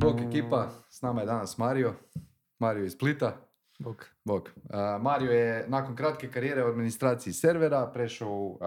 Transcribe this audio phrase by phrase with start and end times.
[0.00, 1.94] Bog ekipa, s nama je danas Mario.
[2.58, 3.36] Mario iz Splita.
[3.78, 4.06] Bog.
[4.24, 4.50] Bog.
[5.00, 8.58] Mario je nakon kratke karijere u administraciji servera prešao u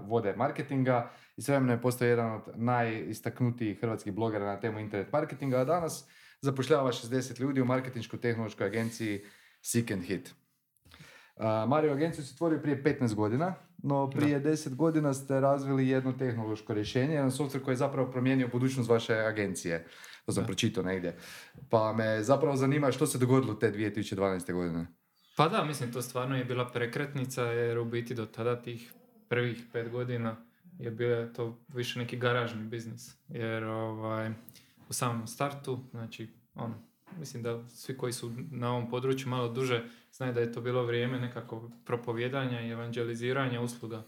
[0.00, 5.58] vode marketinga i sve je postao jedan od najistaknutijih hrvatskih blogera na temu internet marketinga,
[5.58, 6.08] a danas
[6.40, 9.24] zapošljava 60 ljudi u marketinško-tehnološkoj agenciji
[9.62, 10.34] Seek and Hit.
[11.68, 14.50] Mario agenciju se stvorio prije 15 godina, no prije da.
[14.50, 19.14] 10 godina ste razvili jedno tehnološko rješenje, jedan software koji je zapravo promijenio budućnost vaše
[19.14, 19.86] agencije.
[20.26, 21.16] To sam pročitao negdje.
[21.70, 24.52] Pa me zapravo zanima što se dogodilo te 2012.
[24.52, 24.86] godine.
[25.36, 28.92] Pa da, mislim, to stvarno je bila prekretnica, jer u biti do tada tih
[29.28, 30.36] prvih pet godina
[30.78, 33.16] je bio to više neki garažni biznis.
[33.28, 34.30] Jer ovaj,
[34.88, 36.74] u samom startu, znači, ono,
[37.18, 40.84] mislim da svi koji su na ovom području malo duže znaju da je to bilo
[40.84, 44.02] vrijeme nekako propovjedanja i evanđeliziranja usluga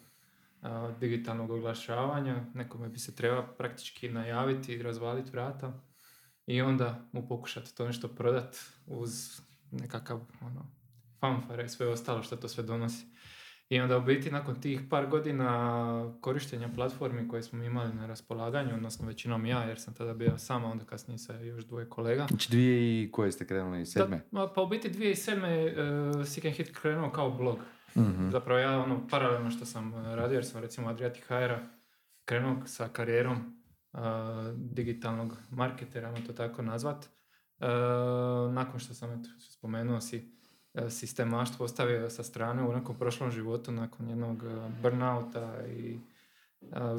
[1.00, 2.44] digitalnog oglašavanja.
[2.54, 5.80] Nekome bi se treba praktički najaviti i razvaliti vrata
[6.46, 10.66] i onda mu pokušati to nešto prodat uz nekakav ono,
[11.20, 13.06] fanfare i sve ostalo što to sve donosi.
[13.72, 18.74] I onda u biti nakon tih par godina korištenja platformi koje smo imali na raspolaganju,
[18.74, 22.26] odnosno većinom ja, jer sam tada bio sama, onda kasnije sa još dvoje kolega.
[22.28, 24.20] Znači dvije i koje ste krenuli, sedme?
[24.30, 27.58] Da, pa u biti dvije i sedme uh, Seek and Hit krenuo kao blog.
[27.96, 31.54] mm Zapravo ja ono paralelno što sam radio, jer sam recimo Adriatic hr
[32.24, 33.62] krenuo sa karijerom
[34.54, 37.08] digitalnog marketera, to tako nazvat.
[38.52, 40.41] nakon što sam eto, spomenuo si
[40.88, 44.44] sistemaštvo ostavio sa strane u nekom prošlom životu nakon jednog
[44.82, 45.98] burnouta i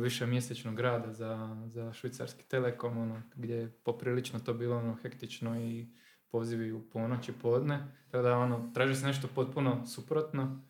[0.02, 5.60] više mjesečnog rada za, za švicarski telekom, ono, gdje je poprilično to bilo ono, hektično
[5.62, 5.88] i
[6.32, 7.88] pozivi u ponoć i podne.
[8.12, 10.62] Tako da ono, traži se nešto potpuno suprotno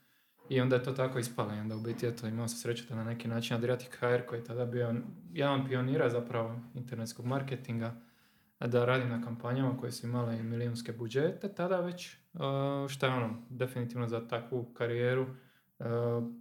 [0.49, 1.53] i onda je to tako ispalo.
[1.55, 4.39] I onda u biti eto, imao sam sreću da na neki način Adriatic HR koji
[4.39, 4.95] je tada bio
[5.33, 7.95] jedan pionira zapravo internetskog marketinga
[8.59, 12.17] da radi na kampanjama koje su imale milijunske budžete tada već,
[12.89, 15.27] što je ono definitivno za takvu karijeru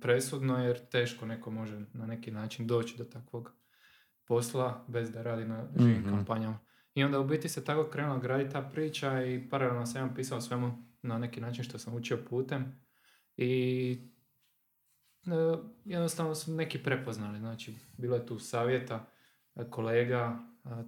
[0.00, 3.52] presudno jer teško neko može na neki način doći do takvog
[4.24, 6.58] posla bez da radi na živim mm kampanjama.
[6.94, 10.84] I onda u biti se tako krenula graditi ta priča i paralelno sam pisao svemu
[11.02, 12.80] na neki način što sam učio putem
[13.36, 13.92] i
[15.26, 17.38] e, jednostavno su neki prepoznali.
[17.38, 19.06] Znači, bilo je tu savjeta
[19.70, 20.38] kolega,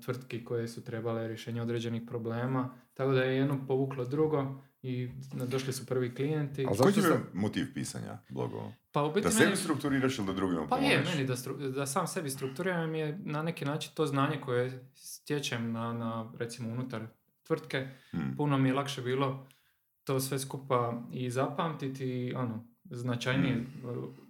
[0.04, 5.72] tvrtki koje su trebale rješenje određenih problema, tako da je jedno povuklo drugo i došli
[5.72, 6.66] su prvi klijenti.
[6.68, 8.72] Ali koji je motiv pisanja blogova?
[8.92, 11.34] Pa u biti da sebi strukturiraš ili da drugima Pa je, meni da,
[11.68, 16.68] da sam sebi strukturiram je na neki način to znanje koje stječem na, na recimo
[16.68, 17.06] unutar
[17.42, 17.88] tvrtke.
[18.10, 18.34] Hmm.
[18.36, 19.46] Puno mi je lakše bilo
[20.04, 23.66] to sve skupa i zapamtiti i ono, značajnije mm.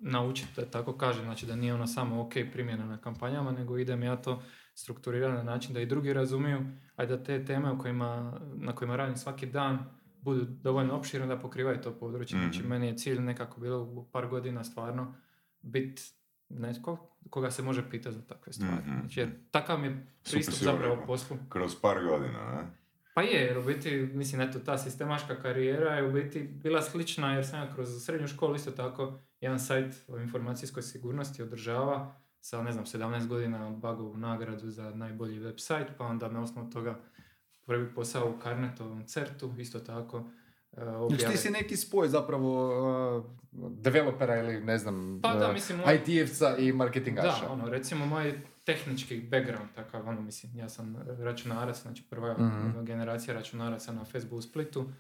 [0.01, 4.03] naučiti, da tako kažem, znači da nije ono samo ok primjena na kampanjama, nego idem
[4.03, 4.43] ja to
[4.75, 6.61] strukturirati na način da i drugi razumiju,
[6.97, 9.79] a da te teme u kojima, na kojima radim svaki dan
[10.25, 12.39] budu dovoljno opširne da pokrivaju to područje.
[12.39, 12.69] Znači mm.
[12.69, 15.15] meni je cilj nekako bilo u par godina stvarno
[15.63, 16.03] biti
[16.49, 18.73] netko koga se može pitati za takve stvari.
[18.73, 19.01] Mm-hmm.
[19.01, 21.37] Znači, jer takav mi je pristup zapravo poslu.
[21.49, 22.85] Kroz par godina, ne?
[23.15, 27.35] Pa je, jer u biti, mislim, eto, ta sistemaška karijera je u biti bila slična,
[27.35, 32.63] jer sam ja kroz srednju školu isto tako jedan sajt o informacijskoj sigurnosti održava sa,
[32.63, 37.01] ne znam, 17 godina bagovu nagradu za najbolji website, pa onda na osnovu toga
[37.67, 40.25] prvi posao u Karnetovom certu, isto tako,
[40.77, 46.57] Uh, ti si neki spoj zapravo uh, developera ili ne znam pa da, mislim, IT-evca
[46.59, 47.47] i marketingaša.
[47.47, 52.85] Da, ono, recimo moj tehnički background, takav, ono, mislim, ja sam računarac, znači prva mm-hmm.
[52.85, 54.91] generacija računaraca na Facebooku Splitu,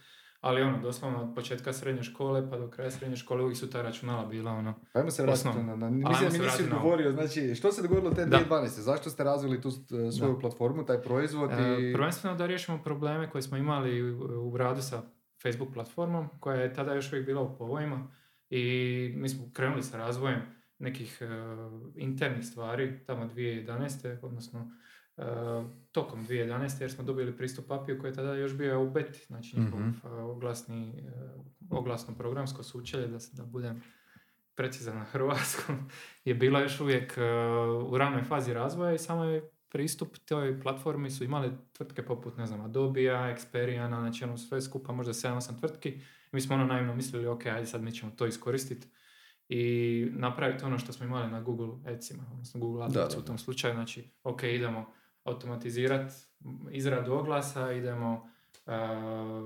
[0.44, 3.82] ali ono, doslovno od početka srednje škole pa do kraja srednje škole uvijek su ta
[3.82, 4.74] računala bila ono...
[4.92, 8.66] Ajmo se vratiti na, na, mislim mi nisi odgovorio, znači što se dogodilo te 2012.
[8.66, 9.70] Zašto ste razvili tu
[10.18, 10.40] svoju da.
[10.40, 11.92] platformu, taj proizvod e, i...
[11.92, 15.02] prvenstveno da riješimo probleme koje smo imali u, u radu sa
[15.42, 18.08] Facebook platformom, koja je tada još uvijek bila u povojima
[18.50, 20.42] i mi smo krenuli sa razvojem
[20.78, 24.18] nekih uh, internih stvari tamo 2011.
[24.22, 24.66] odnosno uh,
[25.92, 26.80] tokom 2011.
[26.80, 29.94] jer smo dobili pristup API koji je tada još bio u beti, znači njihov mm
[30.04, 31.08] oglasni,
[31.70, 33.82] oglasno programsko sučelje, da, da budem
[34.54, 35.90] precizan na hrvatskom,
[36.24, 37.18] je bilo još uvijek
[37.88, 42.46] u ranoj fazi razvoja i samo je pristup toj platformi su imale tvrtke poput, ne
[42.46, 46.00] znam, Adobe-a, Experiana, znači ono sve skupa možda 7-8 tvrtki.
[46.32, 48.88] Mi smo ono naivno mislili, ok, ajde sad mi ćemo to iskoristiti
[49.48, 53.74] i napraviti ono što smo imali na Google Adsima, odnosno Google AdWords u tom slučaju,
[53.74, 54.92] znači ok, idemo
[55.24, 56.14] automatizirati
[56.70, 58.30] izradu oglasa, idemo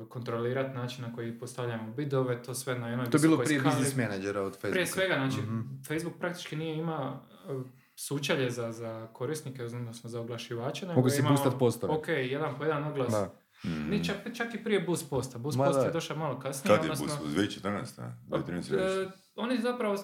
[0.08, 3.96] kontrolirati način na koji postavljamo bidove, to sve na jednoj To je bilo prije business
[3.96, 4.72] menadžera od Facebooka.
[4.72, 5.82] Prije svega, znači mm-hmm.
[5.88, 7.20] Facebook praktički nije ima
[7.96, 10.86] sučelje za, za korisnike, odnosno za oglašivače.
[10.86, 11.92] Mogu si boostat postave.
[11.92, 13.12] Ok, jedan po jedan oglas.
[13.12, 13.34] Da.
[13.64, 13.90] Mm.
[13.90, 15.38] Ni čak, čak i prije boost posta.
[15.38, 16.76] Boost post je došao malo kasnije.
[16.76, 17.36] Kad je odnosno, boost?
[17.36, 18.10] 2014.
[18.28, 19.06] 2013.
[19.06, 19.96] Uh, oni zapravo,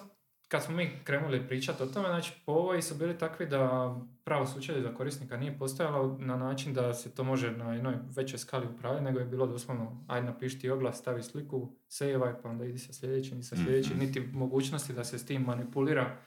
[0.47, 4.45] kad smo mi krenuli pričati o tome, znači po ovoj su bili takvi da pravo
[4.45, 8.67] sučelje za korisnika nije postojalo na način da se to može na jednoj većoj skali
[8.67, 12.79] upraviti, nego je bilo doslovno, aj napiši ti oglas, stavi sliku, save pa onda idi
[12.79, 16.17] sa sljedećim i sa sljedećim, mm niti mogućnosti da se s tim manipulira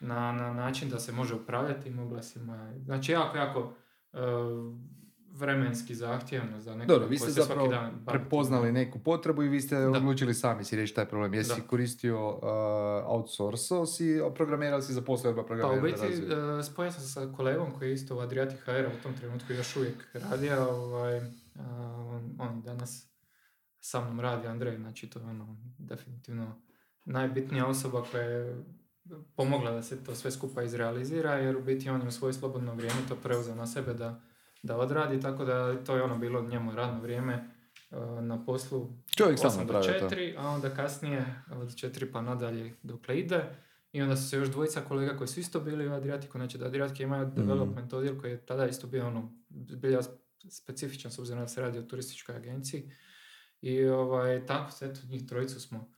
[0.00, 2.72] na, na način da se može upravljati tim oglasima.
[2.84, 3.60] Znači jako, jako
[4.12, 4.20] uh,
[5.38, 9.76] vremenski zahtjevno za neko Dobro, vi ste zapravo dan prepoznali neku potrebu i vi ste
[9.76, 9.90] da.
[9.90, 11.34] odlučili sami si reći taj problem.
[11.34, 11.66] Jesi da.
[11.66, 12.40] koristio uh,
[13.06, 15.80] outsourcao si, programirao si za posljedba programirao?
[15.80, 19.02] Pa u biti uh, spojio sam sa kolegom koji je isto u Adriatic HR u
[19.02, 20.68] tom trenutku još uvijek radio.
[20.70, 21.24] Ovaj, uh,
[21.98, 23.08] on, on danas
[23.80, 26.62] sa mnom radi, Andrej, znači to je ono, definitivno
[27.04, 28.64] najbitnija osoba koja je
[29.36, 32.74] pomogla da se to sve skupa izrealizira, jer u biti on je u svoje slobodno
[32.74, 34.20] vrijeme to preuzeo na sebe da,
[34.62, 37.50] da odradi, tako da to je ono bilo njemu radno vrijeme
[37.90, 43.18] uh, na poslu Čovjek 8 do 4, a onda kasnije od 4 pa nadalje dokle
[43.18, 43.44] ide.
[43.92, 46.66] I onda su se još dvojica kolega koji su isto bili u Adriatiku, znači da
[46.66, 47.34] Adriatik ima mm.
[47.34, 50.00] development odjel koji je tada isto bio ono, bilja
[50.50, 52.90] specifičan s obzirom da se radi o turističkoj agenciji.
[53.60, 55.92] I ovaj, tako se, eto, njih trojicu smo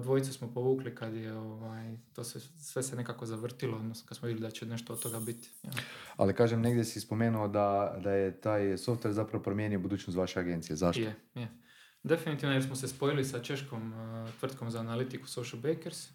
[0.00, 4.26] dvojicu smo povukli kad je ovaj, to sve, sve se nekako zavrtilo, odnosno kad smo
[4.26, 5.50] vidjeli da će nešto od toga biti.
[5.62, 5.70] Ja.
[6.16, 10.76] Ali kažem, negdje si spomenuo da, da je taj software zapravo promijenio budućnost vaše agencije.
[10.76, 11.02] Zašto?
[11.02, 11.48] Je, je.
[12.02, 16.08] Definitivno jer smo se spojili sa češkom uh, tvrtkom za analitiku Social Bakers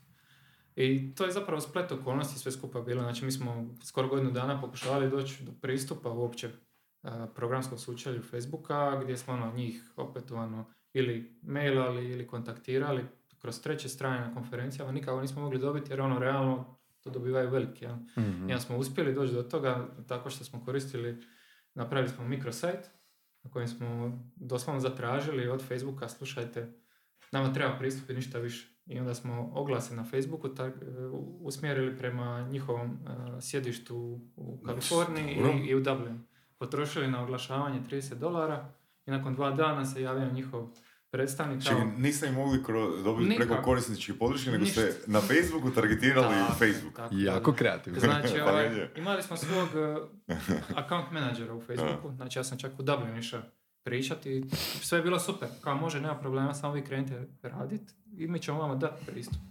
[0.76, 3.02] i to je zapravo splet okolnosti sve skupa bilo.
[3.02, 9.02] Znači mi smo skoro godinu dana pokušavali doći do pristupa uopće uh, programskom sučelju Facebooka
[9.04, 13.06] gdje smo ono, njih opetovano ili mailali ili kontaktirali
[13.44, 17.86] kroz treće strane na konferencijama nikako nismo mogli dobiti jer ono realno to dobivaju veliki.
[17.86, 17.96] Ja.
[17.96, 18.50] Mm-hmm.
[18.50, 21.24] I smo uspjeli doći do toga tako što smo koristili,
[21.74, 22.90] napravili smo mikrosajt
[23.44, 26.74] na kojem smo doslovno zatražili od Facebooka, slušajte,
[27.32, 28.70] nama treba pristup i ništa više.
[28.86, 30.74] I onda smo oglase na Facebooku tak,
[31.40, 36.20] usmjerili prema njihovom uh, sjedištu u Kaliforniji i, i, u Dublinu.
[36.58, 38.70] Potrošili na oglašavanje 30 dolara
[39.06, 40.70] i nakon dva dana se javio njihov
[41.14, 41.92] predstavnik kao...
[41.98, 42.60] niste im mogli
[43.04, 46.96] dobiti preko korisničke podrške, nego ste na Facebooku targetirali tako, Facebook.
[46.96, 48.00] Tako, jako kreativno.
[48.00, 49.70] Znači, pa ovaj, imali smo svog
[50.28, 50.38] uh,
[50.84, 53.42] account menadžera u Facebooku, znači ja sam čak u Dublin išao
[53.84, 54.44] pričati,
[54.82, 58.60] sve je bilo super, kao može, nema problema, samo vi krenite raditi i mi ćemo
[58.60, 59.42] vama dati pristup.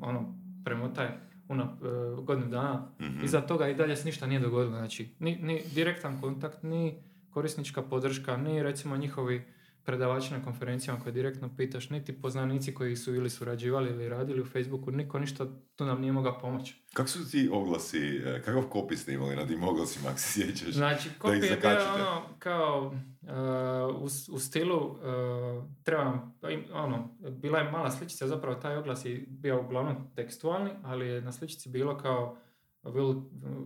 [0.00, 1.08] Ono, premotaj
[1.48, 3.24] una, uh, godinu dana, mm-hmm.
[3.24, 7.82] iza toga i dalje se ništa nije dogodilo, znači, ni, ni direktan kontakt, ni korisnička
[7.82, 9.55] podrška, ni recimo njihovi
[9.86, 14.46] predavači na konferencijama koje direktno pitaš, niti poznanici koji su ili surađivali ili radili u
[14.46, 15.46] Facebooku, niko ništa
[15.76, 16.74] tu nam nije mogao pomoći.
[16.92, 20.74] Kako su ti oglasi, e, kakav kopis ste imali na tim oglasima, ako se sjećaš?
[20.74, 24.04] Znači, kopij je bio ono, kao uh, u,
[24.34, 26.38] u, stilu, uh, trebam,
[26.72, 31.32] ono, bila je mala sličica, zapravo taj oglas je bio uglavnom tekstualni, ali je na
[31.32, 32.36] sličici bilo kao
[32.82, 33.22] will,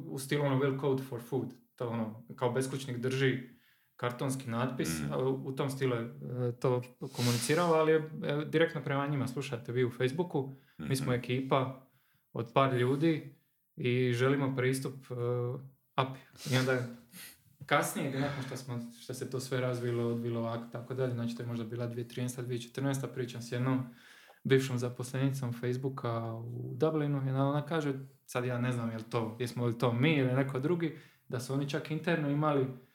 [0.06, 3.59] u stilu ono will code for food, to ono, kao beskućnik drži
[4.00, 5.14] kartonski natpis, mm.
[5.44, 6.82] u tom stilu je e, to
[7.16, 11.20] komunicirao, ali je e, direktno prema njima slušate vi u Facebooku, mi smo mhm.
[11.20, 11.86] ekipa
[12.32, 13.34] od par ljudi
[13.76, 15.60] i želimo pristup uh,
[15.94, 16.20] API.
[16.50, 16.78] I onda
[17.66, 21.42] kasnije, nakon što, smo, što se to sve razvilo, odvilo ovako, tako dalje, znači to
[21.42, 22.42] je možda bila 2013.
[22.46, 23.14] 2014.
[23.14, 23.84] pričam s jednom
[24.44, 27.94] bivšom zaposlenicom Facebooka u Dublinu i ona kaže,
[28.26, 31.40] sad ja ne znam je li to, jesmo li to mi ili neko drugi, da
[31.40, 32.89] su oni čak interno imali E,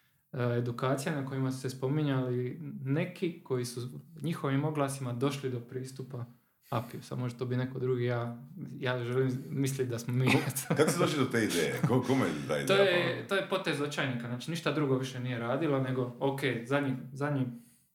[0.58, 3.89] edukacija na kojima su se spominjali neki koji su
[4.22, 6.25] njihovim oglasima došli do pristupa
[6.70, 7.01] API.
[7.01, 8.38] Samo može to bi neko drugi, ja,
[8.80, 10.27] ja želim misliti da smo mi.
[10.77, 11.82] Kako se došli do te ideje?
[11.88, 12.68] Kome je ta ideja?
[12.68, 16.96] To je, to je potez očajnika, znači ništa drugo više nije radilo, nego ok, zadnji,
[17.13, 17.46] zadnji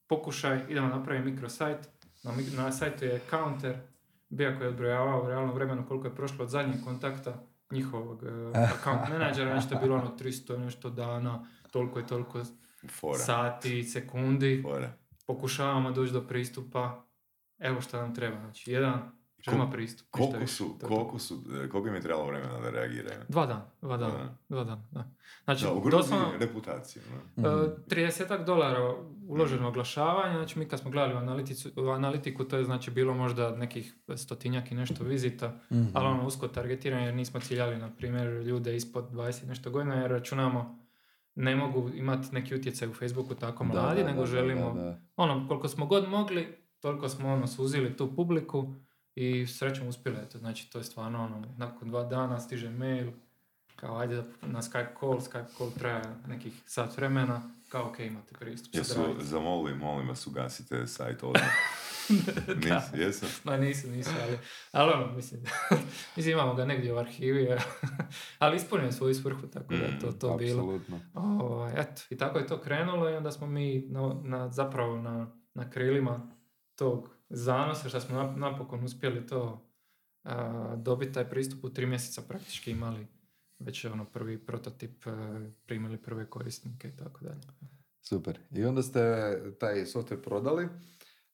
[0.07, 1.89] pokušaj, idemo napraviti mikrosajt,
[2.23, 3.77] na, na sajtu je counter,
[4.29, 8.29] bio koji je odbrojavao u realnom vremenu koliko je prošlo od zadnjeg kontakta njihovog uh,
[8.75, 12.43] account menadžera, znači to je bilo ono 300 nešto dana, toliko i toliko
[13.01, 13.19] Fora.
[13.19, 14.63] sati, sekundi.
[14.63, 14.93] Fora.
[15.27, 17.05] Pokušavamo doći do pristupa.
[17.59, 18.41] Evo što nam treba.
[18.41, 19.11] Znači, jedan
[19.53, 20.07] ima pristup.
[20.11, 23.21] Koliko su, koliko su, e, koliko im je trebalo vremena da reagiraju?
[23.29, 25.11] Dva dana, dva dana, dva dana, da.
[25.45, 27.03] Znači, da, doslovno, reputaciju.
[27.37, 28.95] Uh, 30 dolara
[29.29, 31.15] uloženo oglašavanje, znači mi kad smo gledali
[31.77, 35.91] u, analitiku, to je znači bilo možda nekih stotinjak i nešto vizita, mm-hmm.
[35.95, 40.11] ali ono usko targetiranje jer nismo ciljali, na primjer, ljude ispod 20 nešto godina jer
[40.11, 40.80] računamo
[41.35, 46.09] ne mogu imati neki utjecaj u Facebooku tako mladi, nego želimo, ono, koliko smo god
[46.09, 48.75] mogli, toliko smo ono, suzili tu publiku
[49.15, 50.19] i srećom uspjeli.
[50.33, 53.11] to Znači, to je stvarno, ono, nakon dva dana stiže mail,
[53.77, 58.75] kao ajde na Skype call, Skype call traja nekih sat vremena, kao ok, imate pristup.
[58.75, 61.51] Jesu, zamoli, molim vas, ugasite sajt odmah.
[62.69, 62.89] da.
[62.95, 63.27] Jesu?
[63.45, 64.39] Ma nisu, nisu, ali,
[64.73, 65.43] ali ono, mislim,
[66.17, 67.49] mislim, imamo ga negdje u arhivi,
[68.39, 70.81] ali ispunio svoju svrhu, tako da to, to mm, bilo.
[71.15, 74.97] O, ovaj, eto, i tako je to krenulo i onda smo mi na, na zapravo
[74.97, 76.31] na, na krilima
[76.75, 79.67] tog zanosa, što smo napokon uspjeli to
[80.25, 83.07] a, dobiti taj pristup u tri mjeseca praktički imali
[83.59, 85.05] već ono prvi prototip,
[85.67, 87.41] primili prve korisnike i tako dalje.
[88.03, 88.39] Super.
[88.51, 89.01] I onda ste
[89.59, 90.69] taj software prodali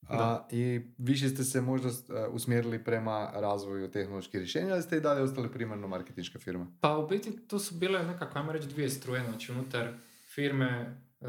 [0.09, 1.89] a, i više ste se možda
[2.31, 6.67] usmjerili prema razvoju tehnoloških rješenja, ali ste i dalje ostali primarno marketinška firma?
[6.81, 9.93] Pa u biti to su bile nekako, ajmo reći, dvije struje, znači unutar
[10.35, 11.29] firme uh,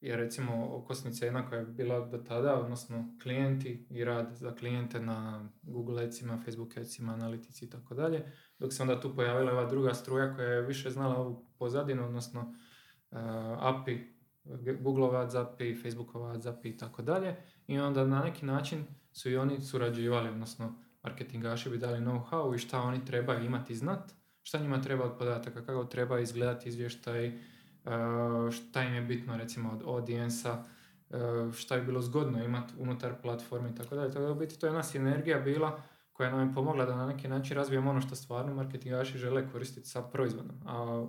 [0.00, 5.00] je recimo okosnica jedna koja je bila do tada, odnosno klijenti i rad za klijente
[5.00, 9.64] na Google Adsima, Facebook Adsima, analitici i tako dalje, dok se onda tu pojavila ova
[9.64, 12.40] druga struja koja je više znala ovu pozadinu, odnosno
[13.10, 13.18] uh,
[13.60, 14.16] API,
[14.80, 17.36] Google Ads API, Facebook Ads API i tako dalje.
[17.66, 22.58] I onda na neki način su i oni surađivali, odnosno marketingaši bi dali know-how i
[22.58, 27.34] šta oni trebaju imati znat, šta njima treba od podataka, kako treba izgledati izvještaj, e,
[28.50, 30.64] šta im je bitno recimo od audijensa,
[31.10, 31.16] e,
[31.52, 34.12] šta je bilo zgodno imati unutar platforme i tako dalje.
[34.12, 35.80] Tako da u biti to je jedna sinergija bila
[36.12, 39.88] koja nam je pomogla da na neki način razvijemo ono što stvarno marketingaši žele koristiti
[39.88, 40.56] sa proizvodom.
[40.66, 41.06] A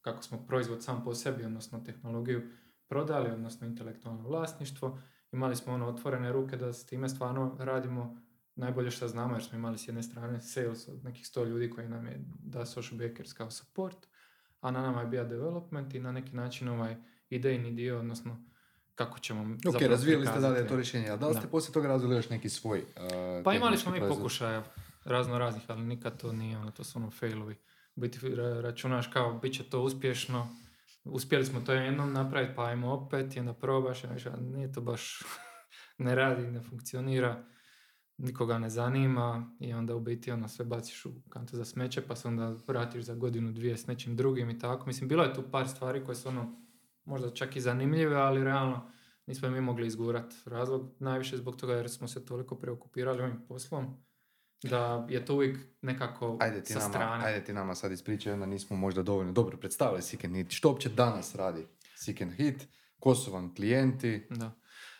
[0.00, 2.42] kako smo proizvod sam po sebi, odnosno tehnologiju
[2.88, 4.98] prodali, odnosno intelektualno vlasništvo,
[5.32, 8.16] imali smo ono otvorene ruke da s time stvarno radimo
[8.54, 11.88] najbolje što znamo, jer smo imali s jedne strane sales od nekih sto ljudi koji
[11.88, 14.06] nam je da social bakers kao support,
[14.60, 16.96] a na nama je bio development i na neki način ovaj
[17.30, 18.44] idejni dio, odnosno
[18.94, 22.16] kako ćemo Ok, razvijeli ste dalje to rješenje, a da li ste poslije toga razvili
[22.16, 24.64] još neki svoj uh, Pa imali smo mi pokušaja
[25.04, 27.56] razno raznih, ali nikad to nije, ono, to su ono failovi.
[27.94, 28.18] Biti
[28.62, 30.56] računaš kao, bit će to uspješno,
[31.04, 35.22] uspjeli smo to jednom napraviti, pa ajmo opet i onda probaš, a nije to baš,
[35.98, 37.44] ne radi, ne funkcionira,
[38.16, 42.16] nikoga ne zanima i onda u biti ono sve baciš u kantu za smeće pa
[42.16, 44.86] se onda vratiš za godinu, dvije s nečim drugim i tako.
[44.86, 46.60] Mislim, bilo je tu par stvari koje su ono
[47.04, 48.90] možda čak i zanimljive, ali realno
[49.26, 50.36] nismo mi mogli izgurati.
[50.44, 54.04] Razlog najviše zbog toga jer smo se toliko preokupirali ovim poslom
[54.62, 57.24] da je to uvijek nekako ajde ti sa nama, strane.
[57.24, 60.50] Ajde ti nama sad ispričaj, onda nismo možda dovoljno dobro predstavili Seek Hit.
[60.50, 62.68] Što uopće danas radi Seek Hit?
[62.98, 64.26] Ko su vam klijenti?
[64.30, 64.50] Da.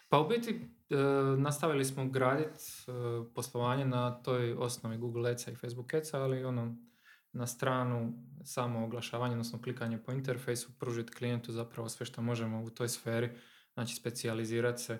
[0.09, 0.51] Pa u biti
[0.91, 0.97] e,
[1.39, 2.93] nastavili smo graditi e,
[3.35, 6.77] poslovanje na toj osnovi Google Adsa i Facebook Adsa, ali ono
[7.33, 8.13] na stranu
[8.45, 13.31] samo oglašavanje, odnosno klikanje po interfejsu, pružiti klijentu zapravo sve što možemo u toj sferi,
[13.75, 14.99] znači specijalizirati se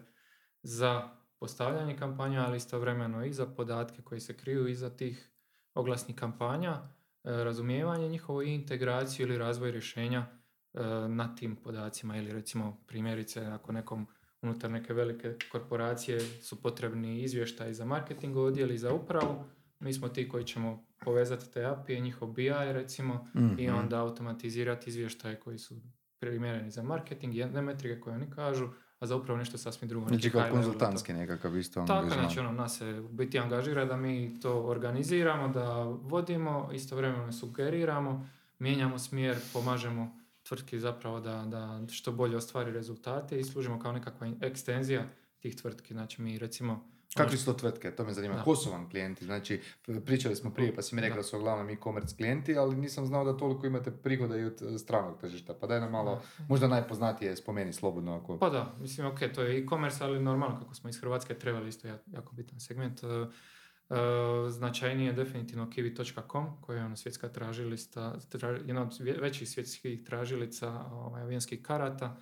[0.63, 5.31] za postavljanje kampanja, ali istovremeno i za podatke koji se kriju iza tih
[5.75, 6.81] oglasnih kampanja, e,
[7.25, 10.27] razumijevanje njihovo i integraciju ili razvoj rješenja
[10.75, 14.07] e, na tim podacima ili recimo primjerice ako nekom
[14.43, 19.45] unutar neke velike korporacije su potrebni izvještaji za marketing odjel i za upravu,
[19.81, 23.79] mi smo ti koji ćemo povezati te API, njihov BI recimo i mhm.
[23.79, 25.75] onda automatizirati izvještaje koji su
[26.19, 28.69] primjereni za marketing, jedne metrike koje oni kažu,
[29.01, 30.09] a zapravo nešto sasvim drugo.
[30.09, 34.63] Znači kao konzultantski nekakav isto Tako, znači ono, nas se biti angažira da mi to
[34.63, 38.29] organiziramo, da vodimo, istovremeno sugeriramo,
[38.59, 44.33] mijenjamo smjer, pomažemo tvrtki zapravo da, da što bolje ostvari rezultate i služimo kao nekakva
[44.41, 45.07] ekstenzija
[45.39, 45.95] tih tvrtki.
[45.95, 47.91] Znači mi recimo Kakve su to tvrtke?
[47.91, 48.35] To me zanima.
[48.35, 48.43] Da.
[48.43, 49.25] Ko su vam klijenti?
[49.25, 49.61] Znači,
[50.05, 53.25] pričali smo prije, pa si mi rekao da su uglavnom e-commerce klijenti, ali nisam znao
[53.25, 55.55] da toliko imate prihoda i od e, stranog tržišta.
[55.55, 58.17] Pa daj nam malo, možda najpoznatije spomeni slobodno.
[58.17, 58.39] Ako...
[58.39, 61.89] Pa da, mislim, ok, to je e-commerce, ali normalno kako smo iz Hrvatske trebali isto
[62.07, 63.03] jako bitan segment.
[63.03, 68.19] Uh, uh, značajniji je definitivno kiwi.com koja je ono svjetska tražilista,
[68.67, 72.17] jedna od većih svjetskih tražilica ovaj, avijanskih karata.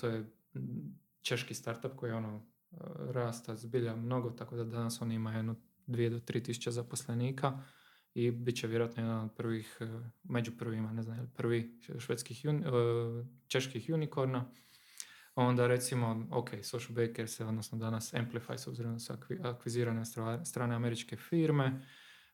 [0.00, 0.30] to je
[1.22, 2.53] češki startup koji je ono
[2.98, 7.58] rasta zbilja mnogo, tako da danas on ima jedno 2 do 3 tisuća zaposlenika
[8.14, 9.86] i bit će vjerojatno jedan od prvih, e,
[10.22, 12.50] među prvima, ne znam, prvi švedskih, e,
[13.46, 14.50] čeških unikorna.
[15.34, 19.12] Onda recimo, ok, Social Bakers, odnosno danas Amplify, s obzirom da su
[19.42, 20.02] akvizirane
[20.44, 21.86] strane američke firme.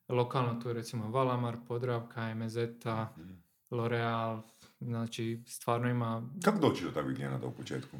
[0.08, 3.32] Lokalno tu je recimo Valamar, Podravka, MZeta, mhm.
[3.70, 4.42] L'Oreal,
[4.80, 6.30] znači stvarno ima...
[6.44, 7.96] Kako doći do takvih klijenata u početku?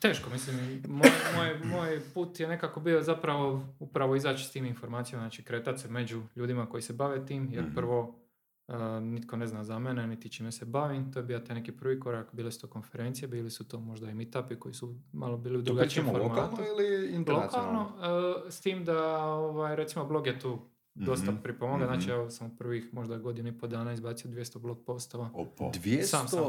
[0.00, 5.22] Teško, mislim, moj, moj, moj put je nekako bio zapravo upravo izaći s tim informacijama,
[5.22, 7.74] znači kretati se među ljudima koji se bave tim, jer mhm.
[7.74, 8.26] prvo
[9.00, 11.12] nitko ne zna za mene, niti čime se bavim.
[11.12, 14.10] To je bio taj neki prvi korak, bile su to konferencije, bili su to možda
[14.10, 16.40] i meetupi koji su malo bili u drugačijem formatu.
[16.40, 17.80] lokalno ili internacionalno?
[17.80, 20.58] Lokalno, s tim da ovaj, recimo blog je tu
[20.94, 21.84] dosta mm pripomoga.
[21.84, 25.30] mm Znači, evo sam prvih možda godinu i po dana izbacio 200 blog postova.
[25.34, 25.64] Opa.
[25.64, 26.40] 200 sam, sam,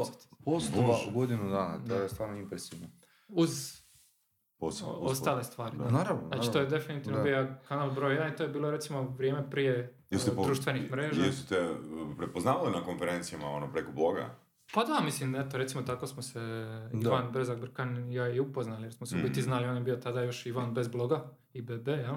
[0.44, 2.86] postova u godinu dana, to je stvarno impresivno.
[3.28, 3.82] Uz
[5.00, 5.76] ostale stvari.
[5.76, 5.90] Da.
[5.90, 9.50] Naravno, Znači, to je definitivno bio kanal broj 1 i to je bilo recimo vrijeme
[9.50, 11.24] prije jeste po, društvenih mreža.
[11.24, 11.76] Jeste uh,
[12.16, 14.34] prepoznavali na konferencijama ono, preko bloga?
[14.74, 16.40] Pa da, mislim, eto, recimo tako smo se
[16.92, 17.08] da.
[17.08, 19.20] Ivan Brezak Brkan i ja i upoznali, jer smo se mm.
[19.20, 19.48] u biti mhm.
[19.48, 22.14] znali, on je bio tada još Ivan bez bloga, IBB, jel?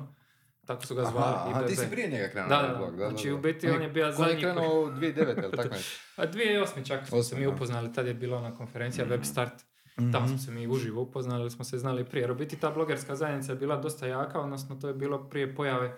[0.65, 1.35] Tako su ga zvali.
[1.35, 3.81] Aha, a ti si prije njega krenuo da, na blog, da, Znači, u biti on
[3.81, 4.25] je bio zadnji...
[4.25, 5.75] On je krenuo u 2009, ili tako
[6.15, 6.87] A 2008.
[6.87, 9.09] čak smo se mi upoznali, tad je bila ona konferencija mm.
[9.09, 9.53] Web Start.
[9.99, 10.11] Mm-hmm.
[10.11, 12.21] Tamo smo se mi uživo upoznali, smo se znali prije.
[12.21, 15.55] Jer u biti ta blogerska zajednica je bila dosta jaka, odnosno to je bilo prije
[15.55, 15.97] pojave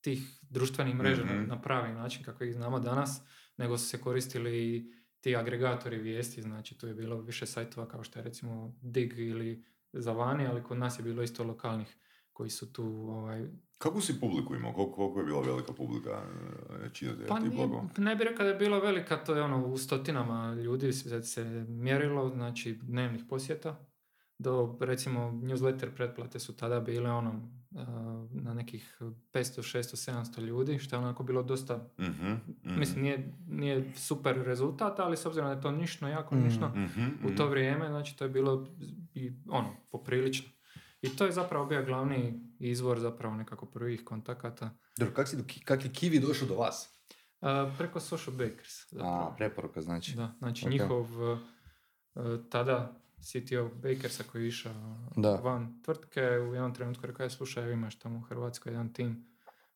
[0.00, 1.46] tih društvenih mreža mm-hmm.
[1.48, 3.22] na pravi način kako ih znamo danas,
[3.56, 8.18] nego su se koristili ti agregatori vijesti, znači tu je bilo više sajtova kao što
[8.18, 11.96] je recimo Dig ili Zavani, ali kod nas je bilo isto lokalnih
[12.42, 13.46] koji su tu ovaj,
[13.78, 14.72] kako si publiku imao?
[14.72, 16.22] Koliko, koliko je bila velika publika
[16.84, 17.68] e, čitati pa nije,
[17.98, 21.44] ne bih rekao da je bila velika, to je ono u stotinama ljudi se, se
[21.68, 23.78] mjerilo, znači dnevnih posjeta.
[24.38, 27.80] Do, recimo, newsletter pretplate su tada bile ono uh,
[28.42, 33.92] na nekih 500, 600, 700 ljudi, što je onako bilo dosta, mm-hmm, mislim, nije, nije
[33.96, 37.88] super rezultat, ali s obzirom da je to nišno, jako nišno, mm-hmm, u to vrijeme,
[37.88, 38.66] znači to je bilo
[39.14, 40.48] i ono, poprilično.
[41.02, 44.70] I to je zapravo bio glavni izvor zapravo nekako prvih kontakata.
[44.98, 46.88] Dobro, kak, si kak je Kiwi došao do vas?
[47.40, 48.90] Uh, preko Social Bakers.
[48.90, 49.32] Zapravo.
[49.32, 50.16] A, preporuka znači.
[50.16, 50.70] Da, znači okay.
[50.70, 51.38] njihov uh,
[52.50, 55.34] tada CTO Bakersa koji je išao da.
[55.34, 59.26] van tvrtke u jednom trenutku rekao je slušaj, imaš tamo u Hrvatskoj jedan tim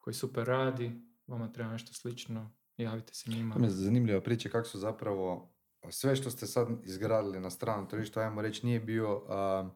[0.00, 0.92] koji super radi,
[1.26, 3.54] vama treba nešto slično, javite se njima.
[3.54, 5.52] To je zanimljiva priča kako su zapravo
[5.90, 9.72] sve što ste sad izgradili na stranu tržištu, ajmo reći, nije bio uh,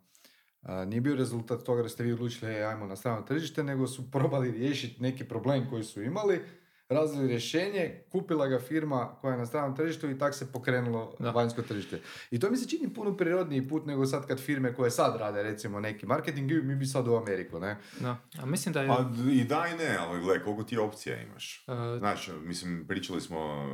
[0.62, 4.10] nije bio rezultat toga da ste vi odlučili e, ajmo na strano tržište, nego su
[4.12, 6.40] probali riješiti neki problem koji su imali,
[6.88, 11.30] razvili rješenje, kupila ga firma koja je na stranom tržištu i tak se pokrenulo da.
[11.30, 12.00] vanjsko tržište.
[12.30, 15.42] I to mi se čini puno prirodniji put nego sad kad firme koje sad rade
[15.42, 17.76] recimo neki marketing, mi bi sad u Ameriku, ne?
[18.00, 18.88] Da, a mislim da je...
[18.88, 21.64] Pa i da i ne, ali gledaj, koliko ti opcija imaš.
[21.66, 21.98] Uh...
[21.98, 23.66] Znaš, mislim, pričali smo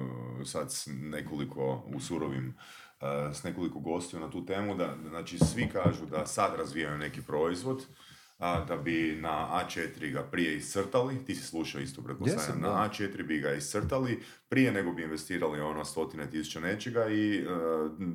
[0.44, 2.54] sad nekoliko u surovim
[3.32, 7.86] s nekoliko gostiju na tu temu, da znači svi kažu da sad razvijaju neki proizvod,
[8.38, 13.26] a, da bi na A4 ga prije iscrtali, ti si slušao isto pretpostavljam, na A4
[13.26, 17.44] bi ga iscrtali prije nego bi investirali ono stotine tisuća nečega i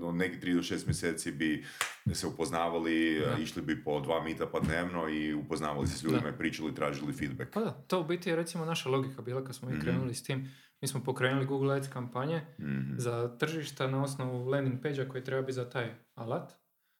[0.01, 1.65] uh, neki 3 do 6 mjeseci bi
[2.13, 6.29] se upoznavali, uh, išli bi po dva mita pa dnevno i upoznavali se s ljudima
[6.29, 7.53] i pričali, tražili feedback.
[7.53, 9.81] Pa da, to u biti je recimo naša logika bila kad smo i mhm.
[9.81, 10.49] krenuli s tim
[10.81, 15.41] mi smo pokrenuli Google Ads kampanje mm za tržišta na osnovu landing page koji treba
[15.41, 16.53] biti za taj alat.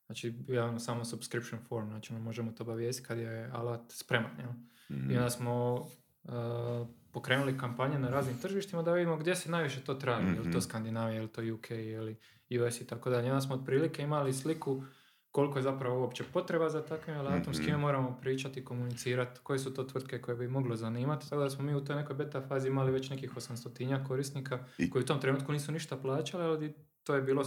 [0.05, 4.31] Znači, javno samo subscription form, znači možemo to obavijesti kad je alat spreman.
[4.39, 4.51] Jel?
[4.89, 9.81] mm I onda smo uh, pokrenuli kampanje na raznim tržištima da vidimo gdje se najviše
[9.81, 10.27] to traži.
[10.27, 10.59] mm Je li to mhm.
[10.59, 12.17] Skandinavija, je li to UK, ili
[12.61, 13.29] US i tako dalje.
[13.29, 14.83] Onda smo otprilike imali sliku
[15.31, 17.81] koliko je zapravo uopće potreba za takvim alatom, s kime mhm.
[17.81, 21.29] moramo pričati, komunicirati, koje su to tvrtke koje bi moglo zanimati.
[21.29, 24.89] Tako da smo mi u toj nekoj beta fazi imali već nekih 800 korisnika I...
[24.89, 27.45] koji u tom trenutku nisu ništa plaćali, ali to je bilo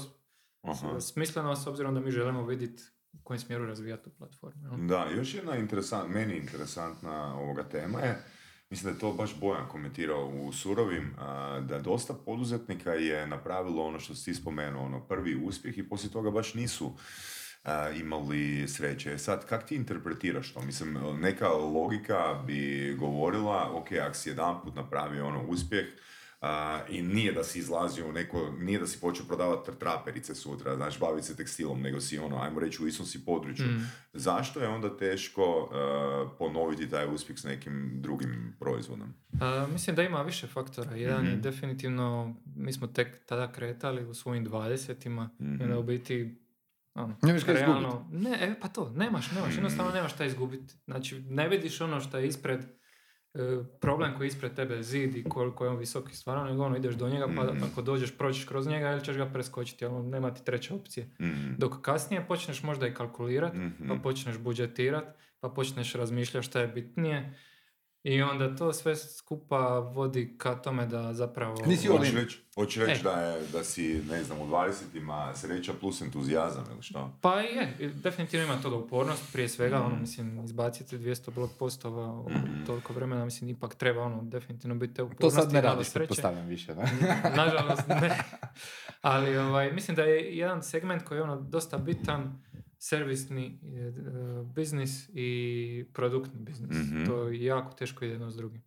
[0.62, 1.00] Aha.
[1.00, 4.86] smisleno s obzirom da mi želimo vidjeti u kojem smjeru razvijati tu platformu.
[4.86, 8.24] Da, još jedna interesant, meni interesantna ovoga tema je,
[8.70, 11.14] mislim da je to baš Bojan komentirao u Surovim,
[11.60, 16.30] da dosta poduzetnika je napravilo ono što si spomenuo, ono prvi uspjeh i poslije toga
[16.30, 16.92] baš nisu
[18.00, 19.18] imali sreće.
[19.18, 20.62] Sad, kak ti interpretiraš to?
[20.62, 25.86] Mislim, neka logika bi govorila, ok, ako si jedan put napravio ono uspjeh,
[26.88, 30.98] i nije da si izlazio u neko, nije da si počeo prodavati traperice sutra, znači
[30.98, 33.66] baviti se tekstilom, nego si ono, ajmo reći u istom si području.
[33.66, 33.90] Mm.
[34.12, 35.70] Zašto je onda teško
[36.38, 39.14] ponoviti taj uspjeh s nekim drugim proizvodom?
[39.72, 40.94] mislim da ima više faktora.
[40.94, 41.40] Jedan je mhm.
[41.40, 45.60] definitivno, mi smo tek tada kretali u svojim dvadesetima mm-hmm.
[45.60, 46.43] i onda u biti
[46.94, 50.74] ono, nemaš realno, Ne, e, pa to, nemaš, nemaš, jednostavno nemaš šta izgubiti.
[50.84, 52.60] Znači, ne vidiš ono što je ispred,
[53.34, 53.38] e,
[53.80, 56.94] problem koji je ispred tebe zid i koliko je on visoki stvarno, nego ono ideš
[56.94, 60.34] do njega, pa mm ako dođeš, prođeš kroz njega ili ćeš ga preskočiti, ali nema
[60.34, 61.06] ti treće opcije.
[61.20, 66.60] mm Dok kasnije počneš možda i kalkulirati, mm pa počneš budžetirati, pa počneš razmišljati šta
[66.60, 67.34] je bitnije,
[68.04, 71.54] I onda to sve skupa vodi ka tome da zapravo...
[71.66, 72.16] Nisi Hoćeš Olin.
[72.16, 73.02] reći hoćeš reći E.
[73.04, 77.18] da, je, da si, ne znam, u 20-ima sreća plus entuzijazam ili što?
[77.20, 80.00] Pa je, definitivno ima toga upornost, prije svega, ono, Mhm.
[80.00, 82.64] mislim, izbaciti 200 blog postova u Mhm.
[82.64, 85.40] toliko vremena, mislim, ipak treba, ono, definitivno biti te To upornosti.
[85.40, 85.92] sad ne radiš, sreće.
[85.94, 86.84] pretpostavljam više, ne?
[87.36, 88.18] Nažalost, ne.
[89.02, 92.42] Ali ovaj, mislim da je jedan segment koji je ono dosta bitan,
[92.86, 93.92] servisni e,
[94.46, 95.28] biznis i
[95.92, 96.70] produktni biznis.
[96.72, 97.04] Mhm.
[97.04, 98.62] To je jako teško jedno s drugim.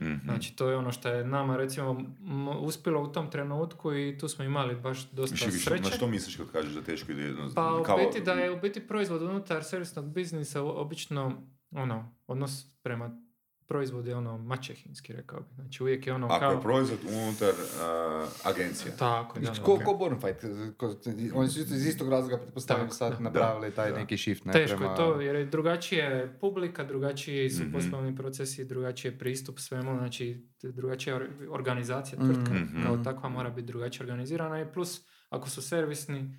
[0.00, 0.14] Mhm.
[0.24, 4.28] Znači, to je ono što je nama, recimo, m- uspjelo u tom trenutku i tu
[4.28, 5.82] smo imali baš dosta više, sreće.
[5.82, 7.50] na što misliš kad kažeš da teško ide jedno?
[7.54, 12.66] Pa u kao- biti da je u biti proizvod unutar servisnog biznisa obično ono, odnos
[12.82, 13.18] prema
[13.62, 15.54] proizvodu je ono maćehinski, rekao bih.
[15.54, 16.52] Znači uvijek je ono Ako kao...
[16.52, 18.96] je proizvod unutar uh, agencije.
[18.96, 19.62] Tako, da, da.
[19.62, 20.44] Ko, ko Bornfight?
[20.76, 20.94] Ko-
[21.34, 23.18] Oni su isto iz istog razloga, pretpostavljam, sad da.
[23.20, 23.98] napravili taj da.
[23.98, 24.52] neki shift, ne?
[24.52, 24.90] Teško prema...
[24.90, 27.72] je to, jer je drugačije je publika, drugačiji su Mhm.
[27.72, 31.20] poslovni procesi, drugačiji je pristup svemu, znači drugačija
[31.50, 32.26] organizacija Mhm.
[32.26, 32.82] tvrtka Mhm.
[32.82, 36.38] kao takva mora biti drugačije organizirana i plus ako su servisni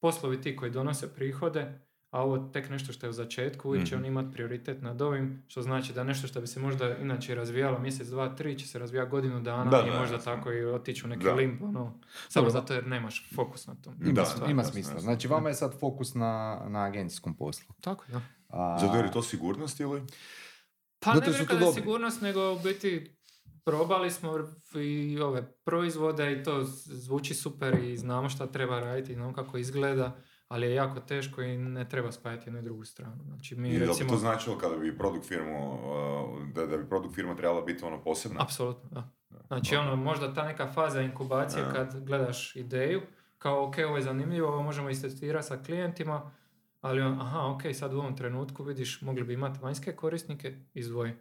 [0.00, 3.94] poslovi ti koji donose prihode, a ovo tek nešto što je u začetku, uvijek će
[3.94, 4.04] Mhm.
[4.04, 7.78] on imati prioritet nad ovim, što znači da nešto što bi se možda inače razvijalo
[7.78, 10.32] mjesec, dva, tri, će se razvijati godinu dana Da, i da, možda jasno.
[10.32, 11.34] tako i otići u neki Da.
[11.34, 12.50] limb, ono, samo Dobro.
[12.50, 13.94] zato jer nemaš fokus na tom.
[14.00, 15.00] Ima, Da, da, ima smisla.
[15.00, 17.74] Znači, vama je sad fokus na, na agencijskom poslu.
[17.80, 18.20] Tako, da.
[18.48, 20.02] A, Zato jer je to sigurnost ili?
[20.98, 23.16] Pa Zato ne bih rekao da je sigurnost, nego u biti
[23.64, 24.32] probali smo
[24.76, 29.58] i ove proizvode i to zvuči super i znamo šta treba raditi i znamo kako
[29.58, 30.16] izgleda,
[30.50, 33.24] ali je jako teško i ne treba spajati jednu i drugu stranu.
[33.24, 34.10] Znači mi I da bi recimo...
[34.10, 38.02] to značilo kada bi produkt firmu, uh, da, da bi produkt firma trebala biti ono
[38.02, 38.42] posebna?
[38.42, 39.08] Apsolutno, da.
[39.46, 43.02] Znači ono, možda ta neka faza inkubacije kad gledaš ideju,
[43.38, 46.30] kao ok, ovo je zanimljivo, ovo možemo istestirati sa klijentima,
[46.80, 51.12] ali on, aha, ok, sad u ovom trenutku vidiš, mogli bi imati vanjske korisnike, izdvoji.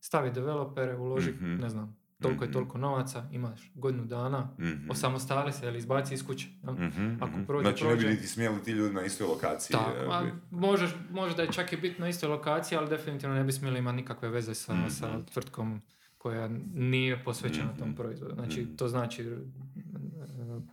[0.00, 1.54] Stavi developere, uloži, Mhm.
[1.60, 2.52] ne znam, toliko i Mhm.
[2.52, 4.90] toliko novaca, imaš godinu dana, Mhm.
[4.90, 6.48] osamostali se ili izbaci iz kuće.
[6.62, 6.74] jel?
[6.74, 7.44] Mhm, Ako mhm.
[7.44, 8.10] prođe, znači ne bi prođe.
[8.10, 9.74] niti smjeli ti ljudi na istoj lokaciji.
[9.74, 13.52] Tako, a možeš, možda je čak i biti na istoj lokaciji, ali definitivno ne bi
[13.52, 15.82] smjeli imati nikakve veze sa, sa tvrtkom
[16.18, 18.34] koja nije posvećena tom proizvodu.
[18.34, 19.36] Znači, to znači e,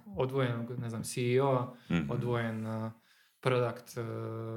[0.08, 1.74] odvojenog, ne znam, CEO-a,
[2.10, 2.92] odvojen uh,
[3.40, 4.04] product uh,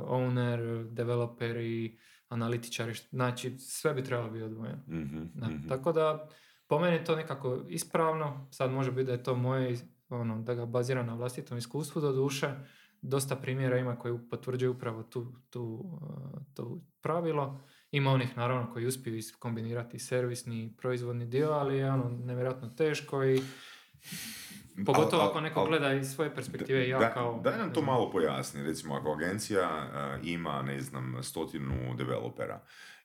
[0.09, 1.99] owner, developeri,
[2.29, 4.83] analitičari, znači sve bi trebalo biti odvojeno.
[5.35, 5.49] Da.
[5.69, 6.29] Tako da,
[6.69, 9.77] po meni je to nekako ispravno, sad može biti da je to moje,
[10.09, 12.55] ono, da ga baziram na vlastitom iskustvu do duše,
[13.03, 17.61] dosta primjera ima koji potvrđuju upravo tu, tu, uh, to pravilo.
[17.91, 23.25] Ima onih naravno koji uspiju kombinirati servisni i proizvodni dio, ali je ono nevjerojatno teško
[23.25, 23.41] i
[24.87, 27.41] pogotovo ako neko gleda iz svoje perspektive ja Da- kao...
[27.45, 28.63] Daj nam to malo pojasni.
[28.63, 32.61] Recimo, ako agencija eh, ima, ne znam, stotinu developera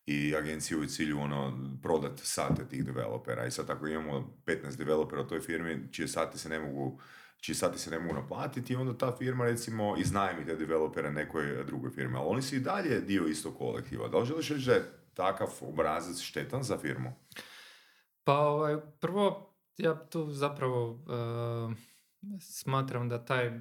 [0.05, 5.21] i agencija u cilju ono, prodat sate tih developera i sad ako imamo 15 developera
[5.21, 6.99] u toj firmi čije sati se ne mogu
[7.43, 11.91] čiji sati se ne mogu naplatiti, onda ta firma recimo iznajmi te developere nekoj drugoj
[11.91, 14.07] firmi, ali oni su i dalje dio istog kolektiva.
[14.07, 17.13] Da li želiš reći da je takav obrazac štetan za firmu?
[18.23, 21.73] Pa ovaj, prvo, ja tu zapravo uh,
[22.39, 23.53] smatram da taj uh,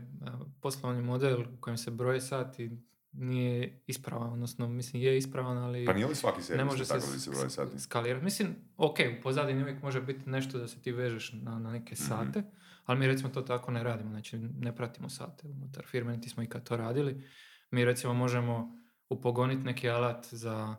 [0.61, 2.71] poslovni model u kojem se broje sati
[3.13, 6.89] nije ispravan, odnosno mislim je ispravan, ali Pa nije li svaki ne servis može se,
[6.91, 7.81] tako da se broje s- sati?
[7.81, 8.25] skalirati.
[8.25, 11.95] Mislim, ok, u pozadini uvijek može biti nešto da se ti vežeš na, na neke
[11.95, 12.03] Mhm.
[12.03, 12.43] sate,
[12.85, 16.43] ali mi recimo to tako ne radimo, znači ne pratimo sate unutar firme, niti smo
[16.43, 17.25] ikad to radili.
[17.71, 20.77] Mi recimo možemo upogoniti neki alat za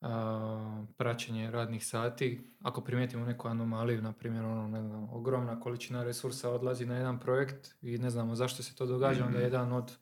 [0.00, 2.40] a, praćenje radnih sati.
[2.60, 7.20] Ako primijetimo neku anomaliju, na primjer, ono, ne znam, ogromna količina resursa odlazi na jedan
[7.20, 9.44] projekt i ne znamo zašto se to događa, onda Mhm.
[9.44, 9.92] jedan od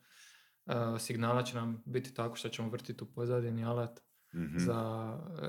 [0.99, 3.99] signala će nam biti tako što ćemo vrtiti u pozadini alat
[4.33, 4.57] Mhm.
[4.57, 5.09] za
[5.43, 5.47] e,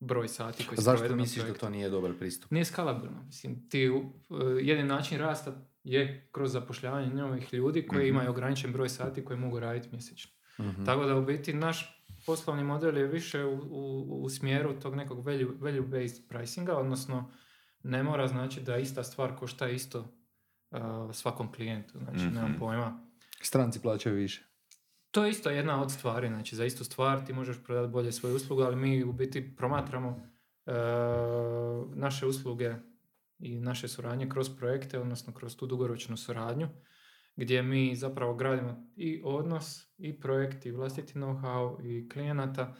[0.00, 2.50] broj sati koji se Zašto misliš da to nije dobar pristup?
[2.50, 3.22] Nije skalabilno.
[3.22, 5.52] Mislim, ti, u- e, jedini način rasta
[5.84, 8.08] je kroz zapošljavanje novih ljudi koji Mhm.
[8.08, 10.30] imaju ograničen broj sati koji mogu raditi mjesečno.
[10.60, 10.84] Mhm.
[10.84, 15.26] Tako da u biti naš poslovni model je više u, u, u smjeru tog nekog
[15.26, 17.30] value, value based pricinga, odnosno
[17.82, 19.98] ne mora znači da ista stvar košta isto
[20.70, 20.78] uh,
[21.12, 21.98] svakom klijentu.
[21.98, 22.34] Znači, Mhm.
[22.34, 23.06] nemam pojma.
[23.42, 24.44] Stranci plaćaju više.
[25.10, 28.36] To je isto jedna od stvari, znači za istu stvar ti možeš prodati bolje svoju
[28.36, 30.20] uslugu, ali mi u biti promatramo
[30.66, 30.72] e,
[31.94, 32.74] naše usluge
[33.38, 36.68] i naše suradnje kroz projekte, odnosno kroz tu dugoročnu suradnju,
[37.36, 42.74] gdje mi zapravo gradimo i odnos, i projekt, i vlastiti know-how, i klijenata,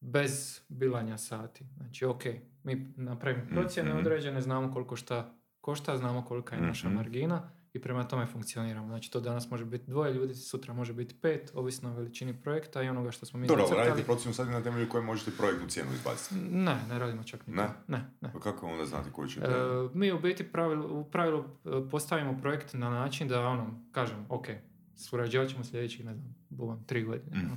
[0.00, 1.64] bez bilanja sati.
[1.76, 2.22] Znači, ok,
[2.62, 3.98] mi napravimo procjene Mhm.
[3.98, 6.96] određene, znamo koliko šta košta, znamo kolika je naša Mhm.
[6.96, 8.88] margina i prema tome funkcioniramo.
[8.88, 12.82] Znači to danas može biti dvoje ljudi, sutra može biti pet, ovisno o veličini projekta
[12.82, 15.92] i onoga što smo mi Dobro, radite procjenu sad na temelju koje možete projektnu cijenu
[15.92, 16.34] izbaciti?
[16.34, 17.68] Ne, ne radimo čak ni Ne?
[17.88, 18.32] Ne, ne.
[18.32, 19.46] Pa kako onda znate koji ćete?
[19.46, 24.26] E, mi u biti pravilu, u pravilu e, postavimo projekt na način da ono, kažem,
[24.28, 24.46] ok,
[24.96, 27.38] surađivat ćemo sljedećih, ne znam, buvam, tri godine.
[27.38, 27.48] Mm.
[27.48, 27.56] no.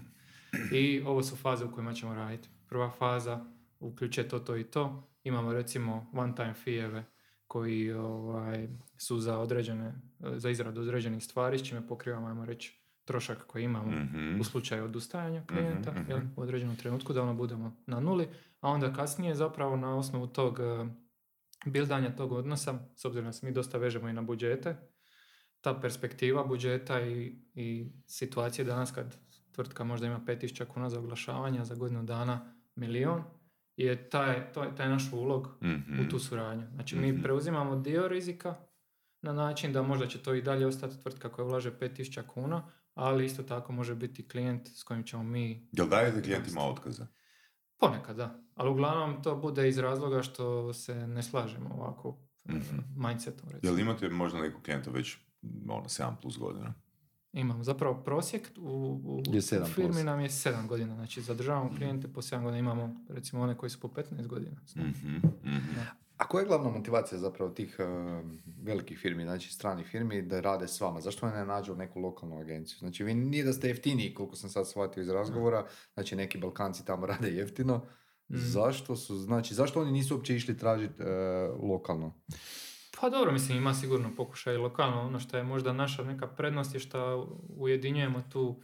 [0.72, 2.50] I ovo su faze u kojima ćemo raditi.
[2.68, 3.46] Prva faza
[3.80, 5.04] uključuje to, to i to.
[5.24, 7.06] Imamo recimo one time fee
[7.48, 13.44] koji ovaj, su za određene, za izradu određenih stvari, s čime pokrivamo, ajmo reći, trošak
[13.48, 14.40] koji imamo Mhm.
[14.40, 16.10] u slučaju odustajanja klijenta Mhm, mhm.
[16.12, 18.28] jel, u određenom trenutku da ono budemo na nuli,
[18.62, 20.86] a onda kasnije zapravo na osnovu tog eh,
[21.66, 24.76] bildanja tog odnosa, s obzirom da se mi dosta vežemo i na budžete,
[25.62, 29.18] ta perspektiva budžeta i, i situacije danas kad
[29.52, 33.24] tvrtka možda ima 5000 kuna za oglašavanje, a za godinu dana milion,
[33.78, 36.00] je taj, to je taj naš ulog Mhm.
[36.00, 36.68] u tu suradnju.
[36.70, 37.06] Znači Mhm.
[37.06, 38.56] mi preuzimamo dio rizika
[39.22, 43.26] na način da možda će to i dalje ostati tvrtka koja ulaže 5000 kuna, ali
[43.26, 47.06] isto tako može biti klijent s kojim ćemo mi Jel dajete klijentima otkaze?
[47.78, 52.18] ponekad da, ali uglavnom to bude iz razloga što se ne slažemo ovako
[52.50, 52.78] Mhm.
[52.98, 53.72] mindsetom recimo.
[53.72, 55.18] Jel imate možda nekog klijenta već
[55.70, 56.74] ono, 7 plus godina?
[57.36, 60.04] Imamo zapravo prosjek u, u, Je u firmi plus.
[60.04, 63.80] nam je 7 godina, znači zadržavamo klijente po 7 godina, imamo recimo one koji su
[63.80, 64.58] po 15 godina.
[64.76, 65.80] Mhm, mhm.
[66.18, 67.84] A koja je glavna motivacija zapravo tih eh,
[68.62, 71.02] velikih firmi, znači stranih firmi, da rade s vama?
[71.02, 72.78] Zašto ne nađu neku lokalnu agenciju?
[72.80, 76.86] Znači, vi nije da ste jeftiniji, koliko sam sad shvatio iz razgovora, znači neki Balkanci
[76.86, 77.78] tamo rade jeftino.
[78.32, 78.40] Mhm.
[78.40, 81.04] Zašto su, znači, zašto oni nisu uopće išli tražiti
[81.62, 82.14] lokalno?
[82.96, 85.02] Pa dobro, mislim ima sigurno pokušaj lokalno.
[85.02, 88.62] Ono što je možda naša neka prednost je što ujedinjujemo tu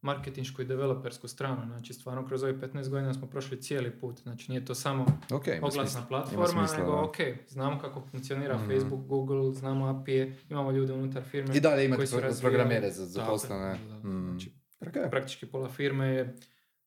[0.00, 1.66] marketinšku i developersku stranu.
[1.66, 4.18] Znači stvarno kroz ovih 15 godina smo prošli cijeli put.
[4.18, 6.06] Znači nije to samo Ok, ima oglasna smisla.
[6.08, 7.00] platforma, smisla, nego da.
[7.00, 7.16] ok,
[7.48, 8.66] znamo kako funkcionira Mhm.
[8.66, 12.40] Facebook, Google, znamo API, imamo ljude unutar firme I dalje imate koji su pro- razvijali-
[12.52, 13.74] programere za zaposlene.
[13.74, 14.28] Mm.
[14.28, 15.10] Znači, Ok.
[15.10, 16.34] praktički pola firme je,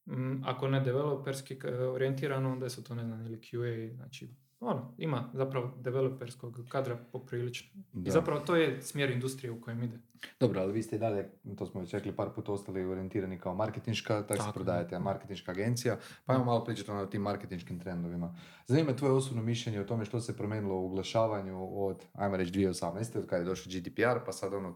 [0.08, 4.29] mm, ako ne developerski orijentirano, onda su to ne znam, ili QA, znači
[4.65, 7.84] ono, ima zapravo developerskog kadra poprilično.
[7.93, 8.10] Da.
[8.10, 9.99] I zapravo to je smjer industrije u kojem ide.
[10.39, 13.56] Dobro, ali vi ste i dalje, to smo već rekli par puta, ostali orijentirani kao
[13.56, 18.36] marketinška, tako se prodajete, marketinška agencija, pa ajmo malo pričati o tim marketinškim trendovima.
[18.67, 22.51] Zanima me tvoje osobno mišljenje o tome što se promijenilo u oglašavanju od, ajmo reći,
[22.51, 23.17] 2018.
[23.17, 24.75] od kada je došao GDPR, pa sad ono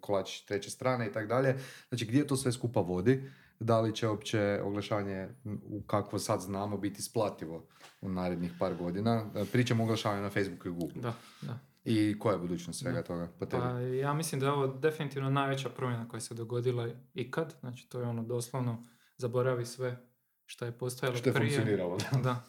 [0.00, 1.58] kolač treće strane i tako dalje.
[1.88, 3.30] Znači, gdje to sve skupa vodi?
[3.60, 5.28] Da li će uopće oglašavanje,
[5.62, 7.66] u kakvo sad znamo, biti isplativo
[8.00, 9.30] u narednih par godina?
[9.34, 11.02] E, Pričamo o oglašavanju na Facebooku i Google.
[11.02, 11.58] Da, da.
[11.84, 13.62] I koja je budućnost svega toga po tebi?
[13.62, 17.54] Pa ja mislim da je ovo definitivno najveća promjena koja se dogodila ikad.
[17.60, 18.84] Znači to je ono doslovno
[19.16, 20.06] zaboravi sve
[20.46, 21.50] što je postojalo Što je prije.
[21.50, 22.18] funkcioniralo, da.
[22.18, 22.44] Da.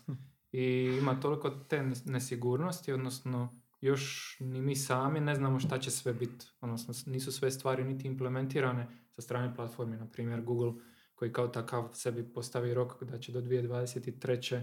[0.51, 0.63] I
[0.99, 6.13] ima toliko te nes- nesigurnosti, odnosno još ni mi sami ne znamo šta će sve
[6.13, 6.45] biti.
[6.61, 10.73] Odnosno nisu sve stvari niti implementirane sa strane platformi, na primjer Google
[11.15, 14.61] koji kao takav sebi postavi rok da će do 2023.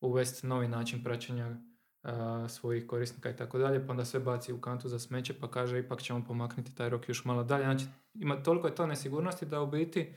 [0.00, 1.56] uvesti novi način praćenja
[2.02, 5.50] a, svojih korisnika i tako dalje, pa onda sve baci u kantu za smeće pa
[5.50, 7.64] kaže ipak ćemo pomaknuti taj rok još malo dalje.
[7.64, 10.14] Znači ima toliko je to nesigurnosti da u biti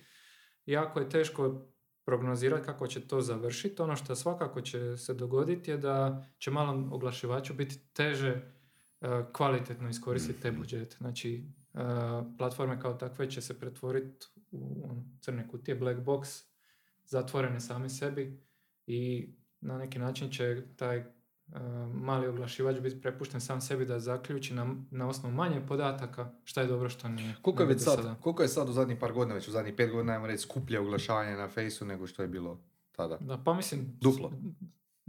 [0.65, 1.65] jako je teško
[2.05, 3.81] prognozirati kako će to završiti.
[3.81, 8.41] Ono što svakako će se dogoditi je da će malom oglašivaču biti teže e,
[9.33, 10.95] kvalitetno iskoristiti te budžete.
[10.99, 11.58] Znači, e,
[12.37, 16.43] platforme kao takve će se pretvoriti u ono, crne kutije, black box,
[17.05, 18.43] zatvorene same sebi
[18.87, 19.29] i
[19.61, 21.05] na neki način će taj e,
[21.93, 26.67] mali oglašivač biti prepušten sam sebi da zaključi na, na osnovu manje podataka šta je
[26.67, 27.35] dobro, što nije.
[27.41, 29.91] Koliko je, već sad, koliko je sad u zadnjih par godina, već u zadnjih pet
[29.91, 32.59] godina, ajmo reći, skuplje oglašavanje na fejsu nego što je bilo
[32.91, 33.17] tada?
[33.21, 33.97] Da, pa mislim...
[34.01, 34.31] Duplo.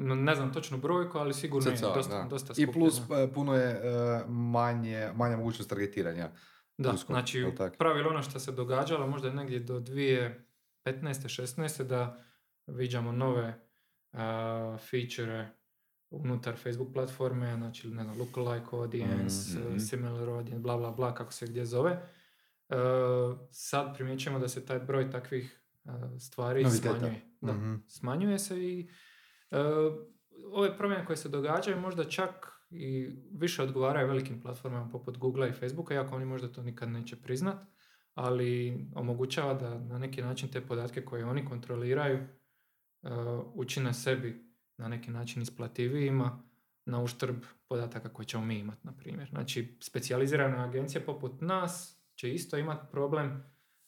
[0.01, 3.71] Ne znam točnu brojku, ali sigurno Cca, je dosta, dosta I plus e, puno je
[3.71, 3.81] e,
[4.29, 6.31] manje, manja mogućnost targetiranja.
[6.79, 7.47] Da, znači
[7.79, 10.35] pravilo ono što se događalo možda negdje do 2015.
[10.85, 11.83] 16.
[11.83, 12.25] da
[12.67, 13.61] viđamo nove
[14.13, 14.19] uh,
[14.81, 15.49] feature
[16.11, 19.69] unutar Facebook platforme, znači ne znam, lookalike audience, Mhm.
[19.69, 22.03] uh, similar audience, bla bla bla, kako se gdje zove.
[22.69, 22.77] Uh,
[23.51, 26.89] sad primjećujemo da se taj broj takvih uh, stvari Noviteta.
[26.91, 27.21] smanjuje.
[27.41, 27.75] Da, Mhm.
[27.89, 28.91] smanjuje se i uh,
[30.53, 35.53] ove promjene koje se događaju možda čak i više odgovaraju velikim platformama poput Google i
[35.53, 37.65] Facebooka, iako oni možda to nikad neće priznat,
[38.15, 42.19] ali omogućava da na neki način te podatke koje oni kontroliraju
[43.03, 43.11] uh,
[43.55, 46.43] učine sebi na neki način isplativijima
[46.85, 47.37] na uštrb
[47.69, 49.29] podataka koje ćemo mi imati, na primjer.
[49.29, 53.27] Znači, specijalizirane agencije poput nas će isto imati problem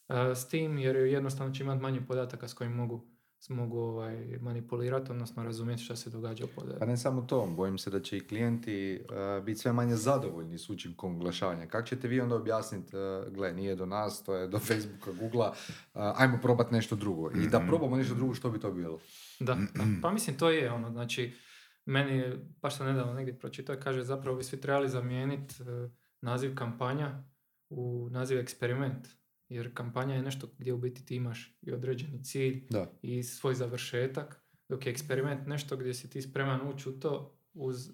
[0.07, 3.12] uh, s tim, jer jednostavno će imati manje podataka s kojim mogu
[3.49, 6.79] mogu ovaj, manipulirati, odnosno razumjeti što se događa u podaju.
[6.79, 9.01] Pa ne samo to, bojim se da će i klijenti
[9.37, 11.67] uh, biti sve manje zadovoljni s učinkom oglašavanja.
[11.67, 15.49] Kako ćete vi onda objasniti, uh, gle, nije do nas, to je do Facebooka, Googlea,
[15.49, 15.55] uh,
[15.93, 17.31] ajmo probati nešto drugo.
[17.31, 17.67] I da Mhm.
[17.67, 18.99] probamo nešto drugo, što bi to bilo?
[19.39, 19.83] Da, da.
[20.01, 21.33] pa mislim to je ono, znači
[21.85, 22.23] meni,
[22.61, 25.55] baš sam nedavno negdje pročitao, kaže zapravo bi svi trebali zamijeniti
[26.21, 27.23] naziv kampanja
[27.69, 29.07] u naziv eksperiment.
[29.53, 32.91] Jer kampanja je nešto gdje u biti ti imaš i određeni cilj Da.
[33.01, 37.89] i svoj završetak, dok je eksperiment nešto gdje si ti spreman ući u to uz
[37.89, 37.91] e,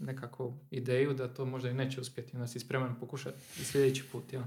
[0.00, 4.32] nekakvu ideju da to možda i neće uspjeti, onda si spreman pokušati i sljedeći put.
[4.32, 4.42] Jel?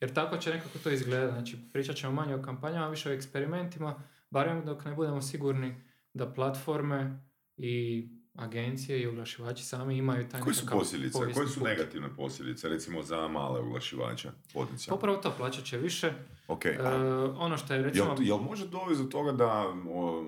[0.00, 1.32] Jer tako će nekako to izgledati.
[1.32, 5.74] Znači, pričat ćemo manje o kampanjama, više o eksperimentima, barem dok ne budemo sigurni
[6.14, 7.20] da platforme
[7.56, 11.18] i agencije i oglašivači sami imaju taj Koje su posljedice?
[11.34, 14.98] Koje su negativne posljedice, recimo za male oglašivače, potencijalno?
[14.98, 16.12] Upravo to plaćat će više.
[16.48, 18.06] Ok, E, a ono što je recimo...
[18.06, 19.52] Jel, jel može dovesti do toga da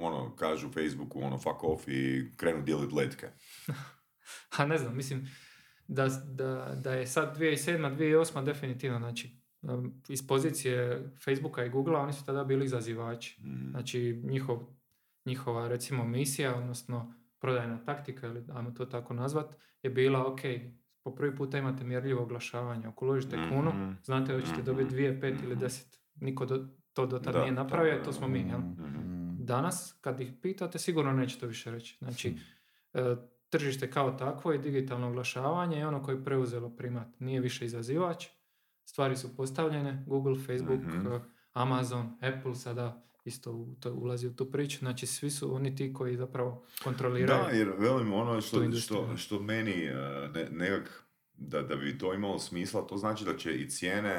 [0.00, 3.26] ono, kažu Facebooku ono fuck off i krenu dijeliti letke?
[4.50, 5.28] Ha ne znam, mislim
[5.88, 7.96] da, da, da je sad 2007.
[7.96, 8.44] 2008.
[8.44, 9.38] definitivno, znači
[10.08, 13.40] iz pozicije Facebooka i Googlea oni su tada bili izazivači.
[13.42, 13.70] Mm.
[13.70, 14.58] Znači njihov,
[15.24, 19.46] njihova recimo misija, odnosno prodajna taktika, ili ajmo to tako nazvat,
[19.82, 20.40] je bila ok,
[21.02, 22.86] po prvi puta imate mjerljivo oglašavanje.
[22.86, 23.90] Ako uložite kunu, Mhm.
[24.04, 24.64] znate da ćete Mhm.
[24.64, 25.60] dobiti dvije, pet ili Mhm.
[25.60, 26.00] deset.
[26.14, 28.38] Niko do, to do tad Da, nije napravio, tako to smo mi.
[28.40, 28.58] Jel?
[28.58, 29.08] Mhm.
[29.38, 31.96] Danas, kad ih pitate, sigurno neće to više reći.
[31.98, 32.34] Znači,
[32.94, 33.16] e,
[33.48, 37.20] tržište kao takvo i digitalno oglašavanje je ono koje je preuzelo primat.
[37.20, 38.26] Nije više izazivač,
[38.84, 41.06] stvari su postavljene, Google, Facebook, Mhm.
[41.52, 44.78] Amazon, Apple sada isto u to, ulazi u tu priču.
[44.78, 47.42] Znači, svi su oni ti koji zapravo kontroliraju.
[47.44, 49.94] Da, jer velim ono što, što, što meni eh,
[50.34, 54.10] ne, nekak, da, da bi to imalo smisla, to znači da će i cijene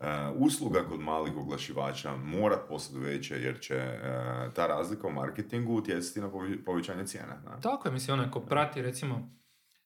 [0.00, 5.74] eh, usluga kod malih oglašivača morat postati veće, jer će eh, ta razlika u marketingu
[5.74, 7.40] utjecati na povi- povećanje cijene.
[7.44, 7.60] da.
[7.60, 9.30] Tako je, mislim, onaj ko prati, recimo,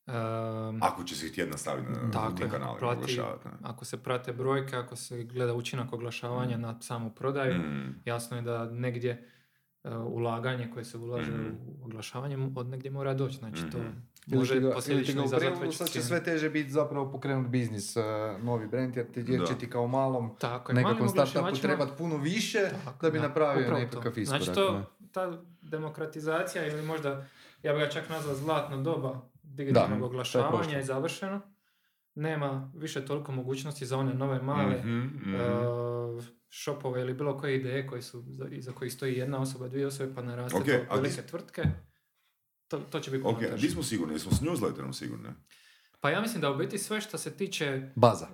[0.09, 3.49] em, Ako će se htjeti nastaviti na, u tim kanalima prati- oglašavati.
[3.49, 3.55] ne.
[3.63, 7.95] ako se prate brojke, ako se gleda učinak oglašavanja na samu prodaju, Mm.
[8.05, 9.29] jasno je da negdje
[9.85, 11.47] e, ulaganje koje se ulaže Mhm.
[11.57, 13.37] u oglašavanje od negdje mora doći.
[13.37, 13.89] Znači to Mhm.
[14.29, 18.03] može posljedično izazvati sad će sve teže biti zapravo pokrenut biznis, uh,
[18.41, 19.47] novi brand, jer, ti, jer Da.
[19.47, 23.81] će ti kao malom Tako nekakvom startupu trebati puno više Tako, da bi napravio upravo
[23.81, 24.21] nekakav to.
[24.21, 24.43] iskorak.
[24.43, 27.25] Znači to, ta demokratizacija ili možda,
[27.63, 29.21] ja bih ga čak nazvao zlatno doba
[29.57, 31.41] digitalnog to je oglašavanja je završeno.
[32.15, 35.35] Nema više toliko mogućnosti za one nove male Mhm, mhm.
[35.35, 35.39] e,
[36.55, 40.15] shopove ili bilo koje ideje koji su, za- iza kojih stoji jedna osoba, dvije osobe
[40.15, 41.63] pa naraste Ok, do a velike di- tvrtke.
[42.69, 43.63] To, to će biti Ok, puno a teže.
[43.63, 44.15] di smo sigurni?
[44.15, 45.29] Jesmo s newsletterom sigurni?
[46.01, 48.27] Pa ja mislim da u biti sve što se tiče Baza.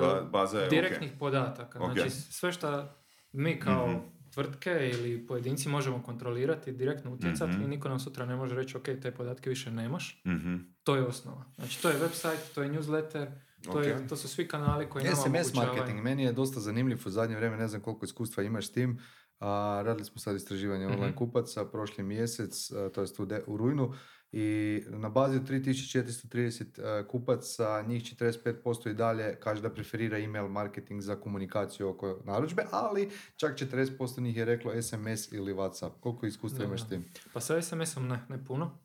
[0.00, 1.92] Ba- baza je direktnih podataka, Ok.
[1.92, 2.88] znači sve što
[3.32, 3.98] mi kao Mhm.
[4.30, 7.62] Tvrtke ili pojedinci možemo kontrolirati, direktno utjecati Mhm.
[7.62, 10.22] i niko nam sutra ne može reći ok, te podatke više nemaš.
[10.26, 10.56] Mhm.
[10.82, 11.44] To je osnova.
[11.56, 13.26] Znači to je website, to je newsletter,
[13.62, 14.08] to, je, Ok.
[14.08, 17.56] to su svi kanali koji nama SMS marketing, meni je dosta zanimljiv u zadnje vrijeme,
[17.56, 18.98] ne znam koliko iskustva imaš s tim.
[19.40, 19.46] A,
[19.84, 21.16] radili smo sad istraživanje online Mhm.
[21.16, 22.54] kupaca prošli mjesec,
[22.94, 23.94] to jest u, de- u rujnu,
[24.32, 30.48] i na bazi od 3430 a, kupaca, njih 45% i dalje kaže da preferira email
[30.48, 35.90] marketing za komunikaciju oko narudžbe, ali čak 40% njih je reklo SMS ili WhatsApp.
[36.00, 37.04] Koliko iskustva imaš tim?
[37.32, 38.78] Pa sa SMS-om ne, ne puno.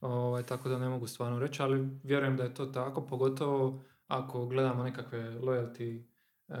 [0.00, 4.46] Ovaj, tako da ne mogu stvarno reći, ali vjerujem da je to tako, pogotovo ako
[4.46, 6.02] gledamo nekakve loyalty
[6.48, 6.54] e,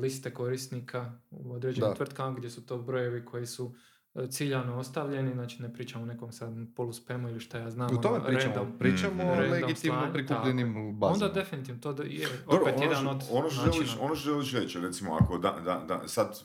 [0.00, 3.97] liste korisnika u određenim tvrtkama gdje su to brojevi koji su e,
[4.28, 7.88] ciljano ostavljeni, znači ne pričamo o nekom sad poluspemu ili šta ja znam.
[7.88, 8.78] U tome ono, pričamo, random.
[8.78, 9.22] pričamo Mhm.
[9.22, 11.24] o Random legitimno slanju, prikupljenim bazama.
[11.24, 13.72] Onda definitivno to da je Dobro, opet ono jedan što- od ono što načina.
[13.74, 16.40] želiš, ono što želiš reći, recimo, ako da, da, da, sad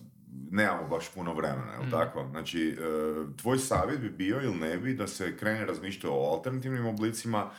[0.52, 1.92] nemamo baš puno vremena, jel Mm.
[1.92, 2.26] tako?
[2.32, 2.76] Znači, e,
[3.36, 7.50] tvoj savjet bi bio ili ne bi da se krene razmišljati o alternativnim oblicima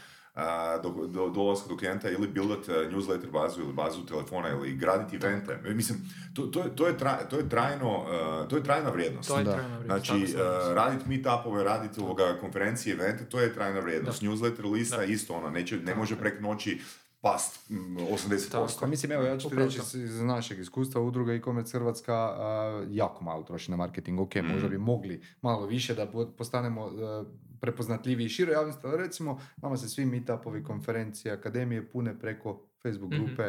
[0.83, 5.17] do, do, dolaska do klijenta ili buildat e, newsletter bazu ili bazu telefona ili graditi
[5.19, 5.59] evente.
[5.65, 5.99] E, Mislim,
[6.35, 8.05] to, to, je, to, je, tra- to je trajno,
[8.45, 9.29] e, to je trajna vrijednost.
[9.29, 9.53] To je Da.
[9.53, 10.41] trajna vrijednost, Znači, uh,
[10.75, 14.23] raditi meetupove, raditi ovoga konferencije, evente, to je trajna vrijednost.
[14.23, 15.05] Newsletter lista Da.
[15.05, 16.81] isto, ono, neće, ne može prek noći
[17.21, 18.51] past mm, 80%.
[18.51, 18.87] Tako.
[18.87, 23.43] Mislim, evo, ja ću ti reći iz- našeg iskustva, udruga e-commerce Hrvatska a, jako malo
[23.43, 24.21] troši na marketing.
[24.21, 27.25] Ok, možda bi mogli malo više da po- postanemo a,
[27.65, 33.25] prepoznatljiviji širo javnosti, ali recimo, nama se svi meetupovi, konferencije, akademije pune preko Facebook Mhm.
[33.25, 33.43] grupe,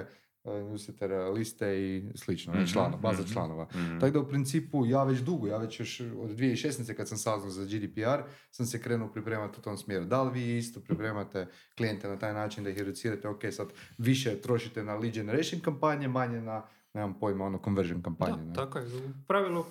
[0.43, 3.31] a, newsletter liste i slično, ne, Mhm, članova, baza mhm.
[3.33, 3.67] članova.
[3.75, 3.99] Mhm.
[3.99, 6.93] Tako da u principu ja već dugo, ja već još od 2016.
[6.93, 10.05] kad sam saznao za GDPR, sam se krenuo pripremati u tom smjeru.
[10.05, 11.47] Da li vi isto pripremate
[11.77, 16.07] klijente na taj način da ih educirate, ok, sad više trošite na lead generation kampanje,
[16.07, 18.37] manje na, nemam pojma, ono conversion kampanje.
[18.37, 18.53] Da, ne?
[18.53, 18.85] tako je.
[18.85, 19.65] U pravilu,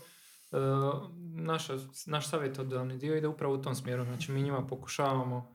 [1.35, 1.75] naša,
[2.07, 4.05] naš savjetodavni dio ide upravo u tom smjeru.
[4.05, 5.55] Znači mi njima pokušavamo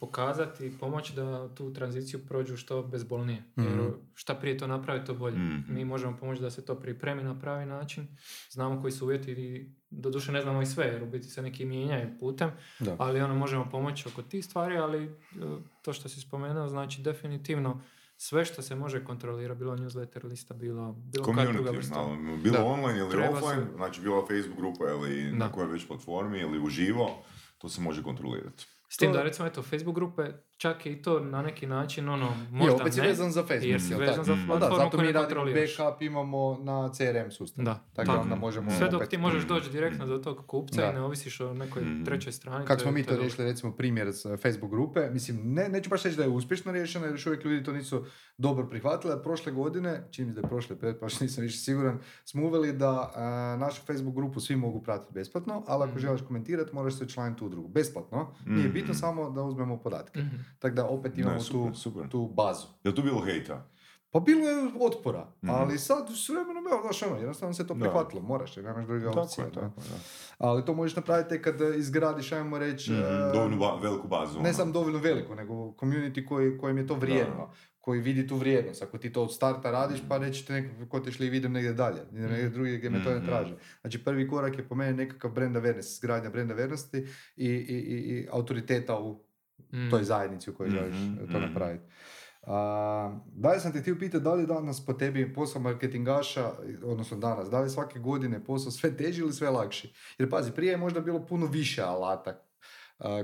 [0.00, 3.42] pokazati i pomoći da tu tranziciju prođu što bezbolnije.
[3.56, 3.86] Jer Mhm.
[4.14, 5.36] šta prije to napravi, to bolje.
[5.38, 5.74] Mhm.
[5.74, 8.06] Mi možemo pomoći da se to pripremi na pravi način.
[8.50, 11.64] Znamo koji su uvjeti i doduše ne znamo i sve, jer u biti se neki
[11.64, 12.96] mijenjaju putem, Da.
[12.98, 15.10] ali ono možemo pomoći oko tih stvari, ali e,
[15.82, 17.80] to što si spomenuo, znači definitivno
[18.16, 22.06] sve što se može kontrolirati, bilo newsletter lista, bilo, bilo Community, vrsta.
[22.36, 22.64] bilo Da.
[22.64, 25.52] online ili Treba offline, se- znači bilo Facebook grupa ili na Da.
[25.52, 27.10] kojoj već platformi ili uživo,
[27.58, 28.66] to se može kontrolirati.
[28.88, 30.22] S tim To- da recimo eto Facebook grupe,
[30.56, 33.40] čak je i to na neki način ono, Je, možda opet si ne, vezan za
[33.42, 33.64] Facebook.
[33.64, 34.24] jer si vezan tako?
[34.24, 34.44] za Mm.
[34.48, 37.64] Pa da, platformu zato mi radimo backup imamo na CRM sustav.
[37.64, 38.20] Da, Tako da tako.
[38.20, 39.48] onda možemo Sve dok opet- ti možeš Mm.
[39.48, 40.90] doći direktno do tog kupca Da.
[40.90, 42.04] i ne ovisiš o nekoj Mm.
[42.04, 42.66] trećoj strani.
[42.66, 45.68] Kako je- smo mi to je riješili, recimo primjer s eh, Facebook grupe, mislim, ne,
[45.68, 48.04] neću baš reći da je uspješno riješeno, jer još uvijek ljudi to nisu
[48.38, 52.72] dobro prihvatili, prošle godine, čini mi da je prošle, pretprošle, nisam više siguran, smo uveli
[52.74, 53.20] da eh,
[53.58, 55.98] našu Facebook grupu svi mogu pratiti besplatno, ali ako Mhm.
[55.98, 57.68] želiš komentirati, moraš se učlaniti u udrugu.
[57.68, 58.75] Besplatno, nije Mhm.
[58.76, 60.20] Bitno samo da uzmemo podatke.
[60.20, 60.36] Mhm.
[60.58, 62.08] Tako da opet imamo Ne, super, tu, super.
[62.08, 62.66] tu bazu.
[62.84, 63.66] Je tu bilo hejta?
[64.10, 65.50] Pa bilo je otpora, Mhm.
[65.52, 67.80] ali sad s vremenom, evo, znaš ono, jednostavno se to Da.
[67.80, 69.44] prihvatilo, moraš, jer nemaš druge Tako opcije.
[69.46, 69.96] tako je, da.
[70.38, 74.34] Ali to možeš napraviti tek kad izgradiš, ajmo reći, Mhm, eh, dovoljno ba- veliku bazu.
[74.34, 74.52] ne ono.
[74.52, 77.50] samo dovoljno veliko, nego community koji, kojem je to vrijedno,
[77.86, 78.82] koji vidi tu vrijednost.
[78.82, 81.72] Ako ti to od starta radiš, pa reći ti neko, ko te šli, idem negdje
[81.72, 83.26] dalje, idem negdje drugi gdje me to ne Mhm.
[83.26, 83.54] traže.
[83.80, 87.06] Znači prvi korak je po meni nekakav brand awareness, izgradnja brand awarenosti
[87.36, 89.26] i, i, i, i autoriteta u
[89.72, 89.90] Mm.
[89.90, 90.96] toj zajednici u kojoj Mhm, želiš
[91.32, 91.42] to mhm.
[91.42, 91.84] napraviti.
[92.42, 96.52] A, dalje sam te htio pitati da li je danas po tebi posao marketingaša,
[96.84, 99.92] odnosno danas, da li svake godine posao sve teži ili sve lakši?
[100.18, 102.45] Jer pazi, prije je možda bilo puno više alata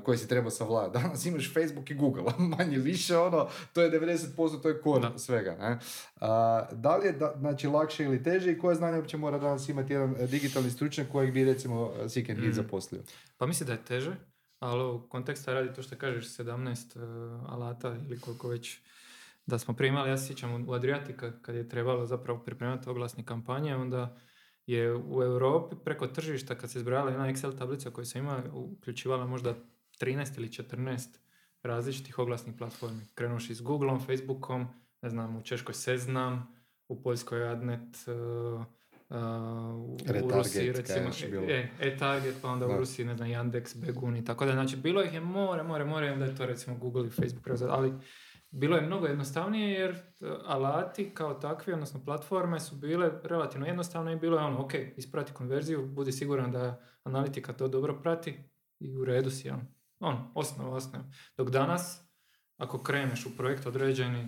[0.05, 0.99] koje si trebao savladati.
[1.03, 5.57] Danas imaš Facebook i Google, manje više ono, to je 90%, to je kor svega.
[5.61, 5.79] Ne?
[6.20, 9.68] A, da li je da, znači, lakše ili teže i koje znanje uopće mora danas
[9.68, 12.53] imati jedan e, digitalni stručnjak kojeg bi recimo Seek and Mm.
[12.53, 13.03] zaposlio?
[13.37, 14.16] Pa mislim da je teže,
[14.59, 18.81] ali u konteksta radi to što kažeš 17 uh, alata ili koliko već
[19.47, 23.25] da smo prije imali, ja se sjećam u Adriatika kad je trebalo zapravo pripremati oglasne
[23.25, 24.16] kampanje, onda
[24.67, 29.27] je u Europi preko tržišta kad se zbrojala jedna Excel tablica koja se ima uključivala
[29.27, 29.55] možda
[30.01, 31.09] 13 ili 14
[31.63, 33.01] različitih oglasnih platformi.
[33.15, 34.67] Krenuš s Googleom, Facebookom,
[35.03, 36.55] ne znam, u Češkoj Seznam,
[36.89, 38.65] u Poljskoj Adnet, uh,
[39.09, 39.17] uh,
[40.25, 41.11] u, Rusiji recimo,
[41.49, 42.75] e, e-target, pa onda Da.
[42.75, 44.53] u Rusiji, ne znam, Yandex, Begun i tako da.
[44.53, 47.93] Znači, bilo ih je more, more, more, onda je to recimo Google i Facebook ali
[48.53, 50.00] bilo je mnogo jednostavnije jer e,
[50.44, 55.32] alati kao takvi, odnosno platforme su bile relativno jednostavne i bilo je ono, ok, isprati
[55.32, 58.34] konverziju, budi siguran da analitika to dobro prati
[58.78, 59.62] i u redu si, ono,
[60.00, 60.80] ono osnova.
[61.36, 62.05] Dok danas,
[62.57, 64.20] ako kreneš u projekt određeni,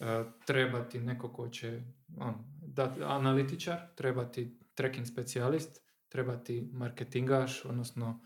[0.00, 1.82] e, treba ti neko ko će,
[2.18, 8.20] on, dati analitičar, treba ti tracking specijalist, treba ti marketingaš, odnosno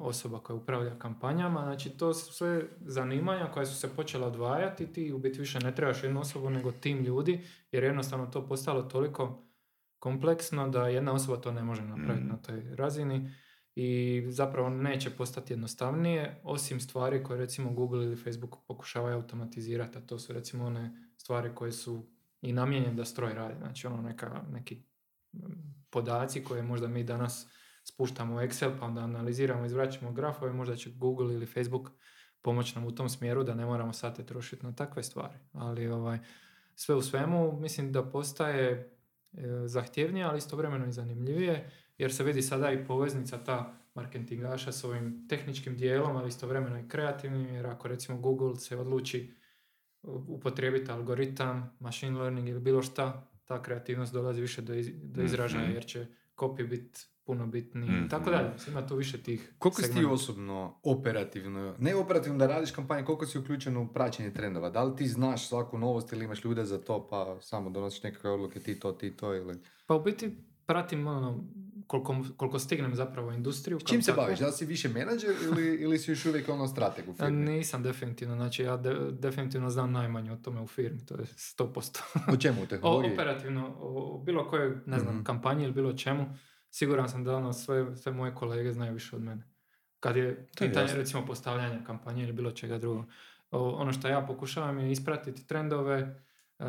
[0.00, 1.62] osoba koja upravlja kampanjama.
[1.62, 4.92] Znači to su sve zanimanja koja su se počela odvajati.
[4.92, 8.82] Ti u biti više ne trebaš jednu osobu nego tim ljudi jer jednostavno to postalo
[8.82, 9.44] toliko
[9.98, 12.28] kompleksno da jedna osoba to ne može napraviti Mhm.
[12.28, 13.30] na toj razini
[13.74, 20.00] i zapravo neće postati jednostavnije osim stvari koje recimo Google ili Facebook pokušavaju automatizirati, a
[20.00, 22.06] to su recimo one stvari koje su
[22.42, 23.54] i namijenjene da stroj radi.
[23.58, 24.82] Znači ono neka, neki
[25.32, 25.38] mm,
[25.90, 27.46] podaci koje možda mi danas
[27.88, 31.90] spuštamo u Excel pa onda analiziramo, izvraćamo grafove, možda će Google ili Facebook
[32.42, 35.34] pomoći nam u tom smjeru da ne moramo sate trošiti na takve stvari.
[35.52, 36.18] Ali ovaj,
[36.74, 38.86] sve u svemu mislim da postaje e,
[39.66, 43.58] zahtjevnije, ali istovremeno i zanimljivije, jer se vidi sada i poveznica ta
[43.94, 49.34] marketingaša s ovim tehničkim dijelom, ali istovremeno i kreativnim, jer ako recimo Google se odluči
[50.02, 53.06] upotrijebiti algoritam, machine learning ili bilo šta,
[53.44, 55.72] ta kreativnost dolazi više do, iz- do izražaja, Mhm.
[55.72, 58.04] jer će copy biti puno bitniji Mhm.
[58.04, 58.48] i tako dalje.
[58.68, 63.26] Ima tu više tih Koliko si ti osobno operativno, ne operativno da radiš kampanje, koliko
[63.26, 64.70] si uključen u praćenje trendova?
[64.70, 68.30] Da li ti znaš svaku novost ili imaš ljude za to pa samo donosiš nekakve
[68.30, 69.58] odluke ti to, ti to ili...
[69.86, 71.44] Pa u biti pratim ono,
[71.86, 73.78] koliko, koliko stignem zapravo industriju.
[73.80, 74.22] Čim se takvu.
[74.22, 74.38] baviš?
[74.38, 77.36] Da li si više menadžer ili, ili si još uvijek ono strateg u firmi?
[77.46, 82.00] Nisam definitivno, znači ja de- definitivno znam najmanje o tome u firmi, to je 100%.
[82.28, 82.60] O čemu?
[82.60, 83.12] U o tehnologiji?
[83.12, 85.24] operativno, o, o bilo kojoj, ne znam, Mhm.
[85.24, 86.26] kampanji ili bilo čemu,
[86.78, 89.42] siguran sam da ono, sve, sve moje kolege znaju više od mene.
[90.00, 93.04] Kad je pitanje recimo postavljanja kampanje ili bilo čega drugog.
[93.50, 96.22] O, ono što ja pokušavam je ispratiti trendove,
[96.58, 96.66] uh,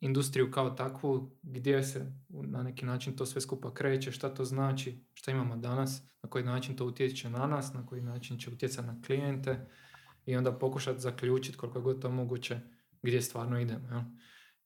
[0.00, 5.04] industriju kao takvu, gdje se na neki način to sve skupa kreće, šta to znači,
[5.14, 8.88] šta imamo danas, na koji način to utječe na nas, na koji način će utjecati
[8.88, 9.66] na klijente
[10.26, 12.60] i onda pokušati zaključiti koliko god to moguće
[13.02, 13.88] gdje stvarno idemo.
[13.88, 14.00] Jel?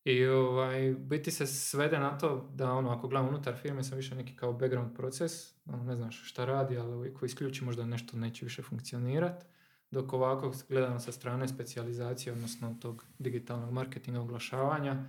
[0.04, 4.14] I ovaj, biti se svede na to da ono, ako gledam unutar firme sam više
[4.14, 5.32] neki kao background proces,
[5.66, 9.44] ono, ne znaš šta radi, ali ako isključi možda nešto neće više funkcionirati.
[9.90, 15.04] Dok ovako gledam sa strane specijalizacije, odnosno tog digitalnog marketinga oglašavanja,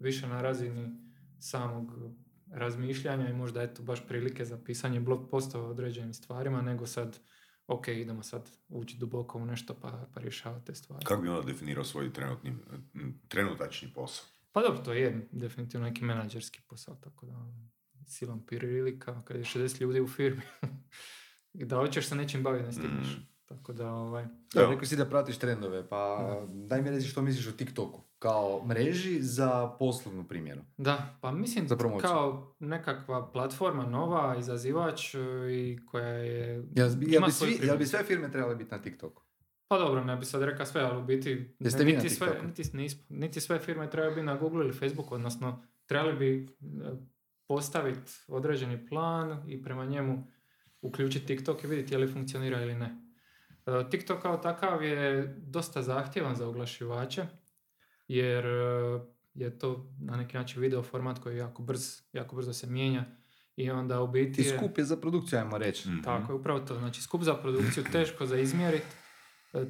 [0.00, 0.96] više na razini
[1.38, 1.92] samog
[2.50, 7.18] razmišljanja i možda eto baš prilike za pisanje blog postova o određenim stvarima, nego sad
[7.66, 11.04] ok, idemo sad ući duboko u nešto pa, pa rješavati te stvari.
[11.04, 12.54] Kako bi onda definirao svoj trenutni,
[13.28, 14.33] trenutačni posao?
[14.54, 17.34] Pa dobro, to je definitivno neki menadžerski posao, tako da
[18.06, 20.42] silom prilika, kad je 60 ljudi u firmi,
[21.68, 23.06] da hoćeš se nečim baviti, ne stigneš.
[23.06, 23.26] Mm.
[23.46, 24.26] Tako da, ovaj...
[24.54, 28.66] Da, rekao si da pratiš trendove, pa daj mi reći što misliš o TikToku kao
[28.66, 30.62] mreži za poslovnu primjenu.
[30.76, 35.18] Da, pa mislim za kao nekakva platforma nova, izazivač e,
[35.52, 36.68] i koja je...
[36.74, 39.22] Jel, jel, bi, svi, jel bi sve firme trebale biti na TikToku?
[39.68, 41.54] Pa dobro, ne bi sad rekao sve, ali u biti...
[41.58, 46.16] Jeste niti, sve, niti, niti sve firme trebaju biti na Google ili Facebooku, odnosno trebali
[46.16, 46.46] bi e,
[47.46, 50.26] postaviti određeni plan i prema njemu
[50.80, 53.04] uključiti TikTok i vidjeti je li funkcionira ili ne.
[53.66, 57.26] E, TikTok kao takav je dosta zahtjevan za oglašivače,
[58.08, 59.00] jer e,
[59.34, 63.04] je to na neki način video format koji je jako brz, jako brzo se mijenja
[63.56, 64.56] i onda u biti je...
[64.56, 65.88] skup je za produkciju, ajmo reći.
[65.88, 66.02] Mhm.
[66.02, 66.78] Tako je, upravo to.
[66.78, 68.86] Znači, skup za produkciju, teško za izmjeriti,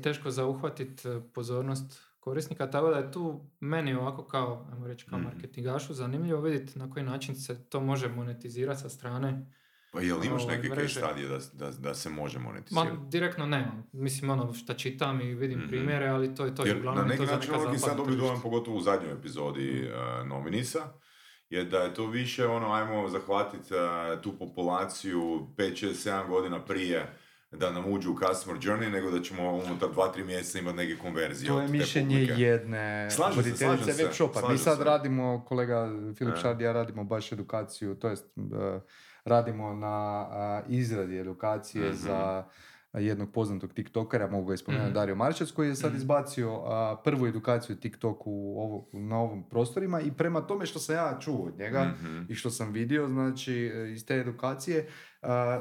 [0.03, 5.18] teško za uhvatiti pozornost korisnika, tako da je tu meni ovako kao, ajmo reći, kao
[5.18, 9.47] mm marketingašu zanimljivo vidjeti na koji način se to može monetizirati sa strane
[9.95, 12.99] pa jel imaš neke stadije da, da, da, se može monetizirati?
[12.99, 13.87] Ma, direktno nemam.
[13.93, 16.66] Mislim, ono, šta čitam i vidim mm primjere, ali to je to.
[16.66, 20.80] Jer uglavnom, na neki način ovdje sad dobili dojam, pogotovo u zadnjoj epizodi uh, Nominisa,
[21.51, 26.64] je da je to više ono, ajmo zahvatiti uh, tu populaciju 5, 6, 7 godina
[26.64, 27.16] prije
[27.59, 31.49] da nam uđu u customer journey, nego da ćemo unutar 2-3 mjeseca imati neke konverzije
[31.49, 34.49] To je mišljenje jedne voditeljice web shopa.
[34.49, 35.89] Mi sad radimo, kolega
[36.19, 38.45] Filip Šard ja radimo baš edukaciju, to jest uh,
[39.25, 41.97] radimo na izradi edukacije mhm.
[41.97, 42.45] za
[42.95, 46.62] jednog poznatog tiktokera, mogu ga ispomenuti, mm Dario Marčac, koji je sad mm izbacio
[47.05, 48.30] prvu edukaciju TikToku
[48.92, 52.22] u na ovom prostorima i prema tome što sam ja čuo od njega mhm.
[52.28, 54.88] i što sam vidio, znači iz te edukacije,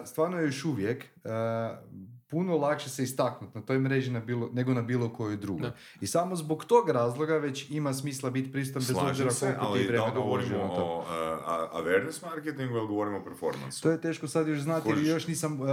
[0.05, 1.05] stvarno je još uvijek
[2.33, 5.69] puno lakše se istaknuti na toj mreži na bilo, nego na bilo kojoj drugoj.
[6.01, 10.11] I samo zbog tog razloga već ima smisla biti prisutan bez obzira koliko ti vremena
[10.11, 11.05] govorimo o uh,
[11.79, 15.61] awareness marketingu ili govorimo o performance To je teško sad još znati jer još nisam
[15.61, 15.67] uh,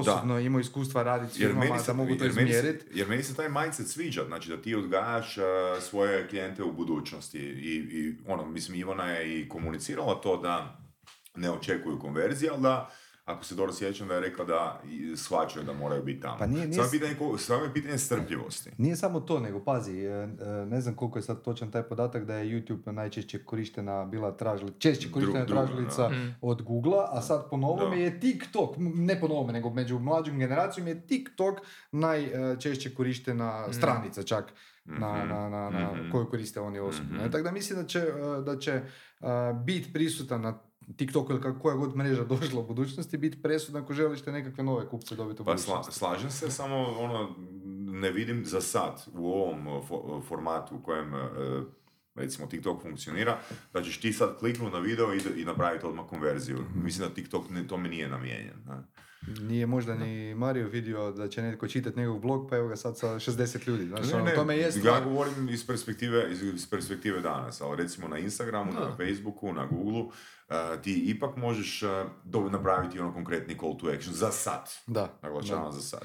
[0.00, 2.86] osobno imao iskustva raditi s firmama da mogu to izmjeriti.
[2.94, 5.44] Jer meni se taj mindset sviđa, znači da ti odgajaš uh,
[5.82, 7.38] svoje klijente u budućnosti.
[7.38, 10.80] I, i ono, mislim Ivana je i komunicirala to da
[11.36, 12.90] ne očekuju konverzije, ali da
[13.24, 14.82] ako se dobro sjećam da je rekla da
[15.16, 16.36] shvaćaju da moraju biti tamo.
[16.38, 16.74] Pa nije, nije...
[16.74, 18.70] Samo, pitanje, samo je pitanje strpljivosti.
[18.78, 20.28] Nije samo to, nego pazi, e, e,
[20.66, 24.78] ne znam koliko je sad točan taj podatak da je YouTube najčešće korištena bila tražilica,
[24.78, 26.36] češće korištena tražilica mm.
[26.40, 30.86] od Google, a sad po novome je TikTok, ne po novome, nego među mlađim generacijom
[30.86, 31.58] je TikTok
[31.92, 33.72] najčešće korištena mm.
[33.72, 34.52] stranica čak
[34.84, 35.28] na, mhm.
[35.28, 37.26] na, na, na mm koju koriste oni osobno.
[37.26, 38.80] mm Tako da mislim da će, e, da će
[39.64, 40.58] biti prisutan na
[40.96, 44.88] TikTok ili koja god mreža došla u budućnosti biti presudna ako želiš te nekakve nove
[44.88, 45.56] kupce dobiti u pa
[45.90, 47.34] slažem se, samo ono,
[47.86, 49.82] ne vidim za sad u ovom
[50.28, 51.18] formatu u kojem e,
[52.14, 53.38] recimo TikTok funkcionira,
[53.72, 56.58] da ćeš ti sad kliknuti na video i, i napraviti odmah konverziju.
[56.60, 56.84] Mhm.
[56.84, 58.56] Mislim da TikTok ne, tome nije namijenjen.
[58.66, 58.74] Ne?
[59.40, 62.98] Nije možda ni Mario vidio da će netko čitati njegov blog, pa evo ga sad
[62.98, 63.86] sa 60 ljudi.
[63.86, 64.84] Znaš, ne, ono, ne, tome jest...
[64.84, 68.80] Ja govorim iz perspektive, iz perspektive danas, ali recimo na Instagramu, no.
[68.80, 70.12] na Facebooku, na Googleu, uh,
[70.82, 74.70] ti ipak možeš uh, napraviti ono konkretni call to action za sad.
[74.86, 75.18] Da.
[75.22, 76.00] Naglačavam za sad.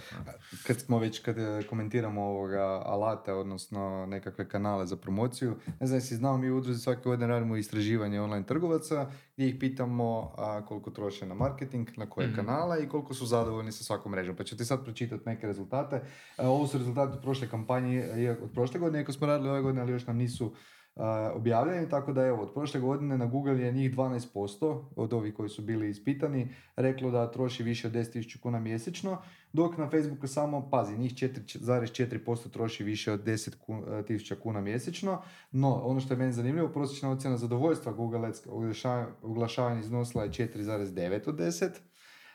[0.68, 6.02] Kad smo već, kad e, komentiramo ovoga alate, odnosno nekakve kanale za promociju, ne znam
[6.02, 10.66] si znao, mi u udruzi svake godine radimo istraživanje online trgovaca gdje ih pitamo a,
[10.66, 14.36] koliko troše na marketing, na koje mm kanale i koliko su zadovoljni sa svakom mrežom.
[14.36, 16.02] Pa ću ti sad pročitati neke rezultate.
[16.38, 19.92] ovo su rezultati od prošle kampanje, od prošle godine, iako smo radili ove godine, ali
[19.92, 20.54] još nam nisu
[21.34, 25.50] objavljeni, tako da evo, od prošle godine na Google je njih 12% od ovih koji
[25.50, 29.18] su bili ispitani reklo da troši više od 10.000 kuna mjesečno,
[29.54, 35.22] dok na Facebooku samo, pazi, njih 4,4% troši više od 10.000 kuna mjesečno,
[35.52, 38.48] no ono što je meni zanimljivo, prosječna ocjena zadovoljstva Google Ads
[39.22, 41.70] oglašavanja iznosila je 4,9 od 10,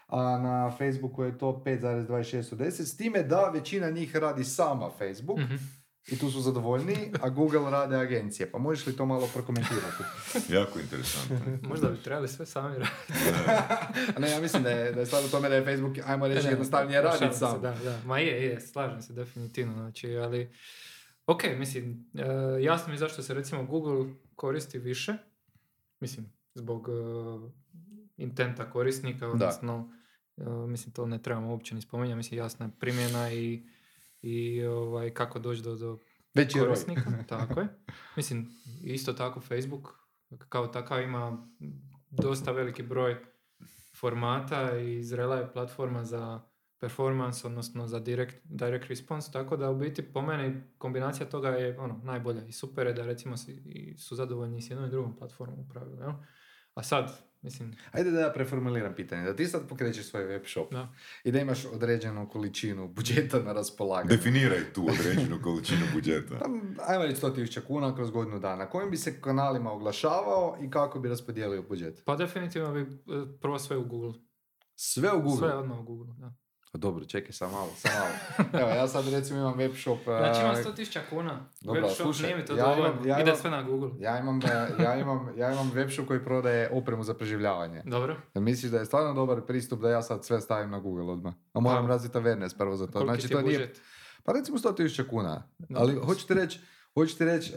[0.06, 4.90] a na Facebooku je to 5,26 od 10, s time da većina njih radi sama
[4.98, 8.50] Facebook, mm i tu su zadovoljni, a Google rade agencije.
[8.50, 10.02] Pa možeš li to malo prokomentirati?
[10.58, 11.68] jako interesantno.
[11.68, 14.20] Možda bi trebali sve sami raditi.
[14.20, 16.48] ne, ja mislim da je, da je stvar u tome da je Facebook, ajmo reći,
[16.48, 17.60] jednostavnije raditi sam.
[17.62, 18.00] Da, da.
[18.06, 19.74] Ma je, je, slažem se definitivno.
[19.74, 20.50] Znači, ali
[21.26, 25.14] Ok, mislim, e, jasno mi zašto se recimo Google koristi više.
[26.00, 26.92] Mislim, zbog e,
[28.16, 29.92] intenta korisnika, odnosno,
[30.36, 33.62] e, mislim, to ne trebamo uopće ni spominjati, mislim, jasna je primjena i,
[34.24, 35.98] i ovaj, kako doći do, do
[36.34, 37.10] Veći korisnika.
[37.28, 37.68] tako je.
[38.16, 38.50] Mislim,
[38.84, 39.88] isto tako Facebook
[40.48, 41.48] kao takav ima
[42.10, 43.16] dosta veliki broj
[43.96, 46.40] formata i zrela je platforma za
[46.80, 51.80] performance, odnosno za direct, direct response, tako da u biti po meni kombinacija toga je
[51.80, 55.16] ono, najbolja i super je da recimo si, i su zadovoljni s jednom i drugom
[55.16, 56.00] platformom u pravilu.
[56.00, 56.12] Jel?
[56.74, 59.22] A sad, mislim, Ajde da ja preformuliram pitanje.
[59.22, 60.88] Da ti sad pokrećeš svoj web shop da.
[61.24, 64.16] i da imaš određenu količinu budžeta na raspolaganju.
[64.16, 66.38] Definiraj tu određenu količinu budžeta.
[66.40, 68.68] Pa, Ajmo reći 100.000 kuna kroz godinu dana.
[68.68, 72.02] Kojim bi se kanalima oglašavao i kako bi raspodijelio budžet?
[72.04, 72.86] Pa definitivno bi e,
[73.40, 74.12] prvo sve u Google.
[74.74, 75.48] Sve u Google.
[75.48, 76.43] Sve odmah u Google, da.
[76.74, 78.14] Pa Dobro, čekaj, sam malo, sam malo.
[78.62, 79.98] Evo, ja sad recimo imam web shop.
[80.22, 83.20] Znači imam a, 100.000 kuna, Dobro, web shop, slušaj, nije mi to ja dovoljno, ja
[83.20, 83.90] ide sve na Google.
[83.98, 87.82] Ja imam, e, ja, imam, ja imam web shop koji prodaje opremu za preživljavanje.
[87.84, 88.16] Dobro.
[88.34, 91.34] Jel misliš da je stvarno dobar pristup da ja sad sve stavim na Google odmah?
[91.52, 92.92] A moram razviti awareness prvo za to.
[92.92, 93.80] Koliki Znači ti to je nije budžet?
[94.24, 95.42] Pa recimo 100.000 kuna.
[95.58, 95.80] Da.
[95.80, 96.60] Ali hoću ti reći,
[96.94, 97.56] hoću ti reći, e,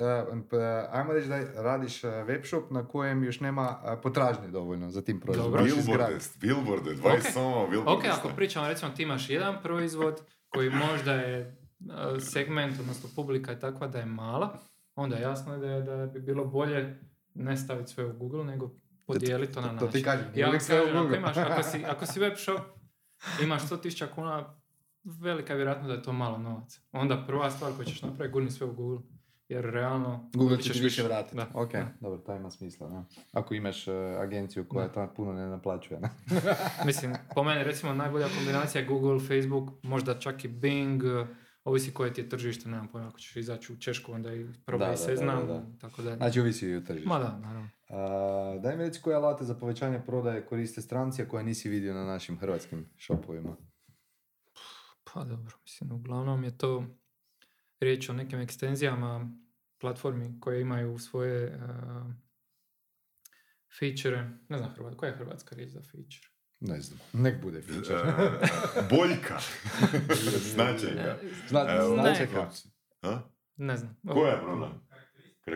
[0.50, 0.58] p-
[0.92, 3.68] ajmo reći da radiš e, web shop na kojem još nema
[4.04, 5.64] potražnje dovoljno za tim proizvodom.
[5.66, 7.22] Billboarde, billboarde, 20 Ok.
[7.24, 8.10] samo billboarde.
[8.10, 11.58] Ok, ako pričamo, recimo ti imaš jedan proizvod koji možda je
[12.22, 14.60] segment, odnosno publika je takva da je mala,
[14.96, 17.00] onda jasno je da, je- da bi bilo bolje
[17.34, 18.70] ne staviti sve u Google, nego
[19.06, 19.92] podijeliti to na To način.
[19.92, 22.60] ti kažem, Ja kažem, ako, imaš, ako, si, ako si web shop,
[23.44, 24.56] imaš 100.000 kuna,
[25.04, 26.80] velika je vjerojatnost da je to malo novaca.
[26.92, 29.00] Onda prva stvar koju ćeš napraviti, gurni sve u Google.
[29.50, 30.30] Jer realno...
[30.34, 31.36] Google će ćeš ti više vratiti.
[31.36, 31.48] Da.
[31.54, 31.88] Ok, da.
[32.00, 32.88] dobro, to ima smisla.
[32.88, 33.04] Da.
[33.32, 34.94] Ako imaš e, agenciju koja Da.
[34.94, 36.00] to puno ne naplaćuje.
[36.00, 36.10] Ne?
[36.86, 41.28] Mislim, po meni recimo najbolja kombinacija je Google, Facebook, možda čak i Bing, eh,
[41.64, 44.88] ovisi koje ti je tržište, nemam pojma, ako ćeš izaći u Češku, onda i probaj
[44.88, 45.66] da, i da, seznam, da, da.
[45.82, 46.16] tako da.
[46.16, 47.10] Znači ovisi i o tržištu.
[47.10, 47.70] Ma da, naravno.
[47.90, 51.94] A, daj mi reći koje alate za povećanje prodaje koriste stranci, a koje nisi vidio
[51.94, 53.56] na našim hrvatskim shopovima.
[55.14, 56.84] Pa dobro, mislim, uglavnom je to
[57.80, 59.30] riječ o nekim ekstenzijama
[59.82, 62.12] platformi koje imaju svoje uh,
[63.80, 66.28] feature, ne znam Hrvat, koja je hrvatska riječ za feature?
[66.60, 68.00] Ne znam, nek bude feature.
[68.00, 69.40] E, Boljka.
[70.54, 71.18] Značajka.
[71.48, 72.50] Zna, Evo, značajka.
[73.56, 73.98] Ne znam.
[74.08, 74.72] Koja je problem?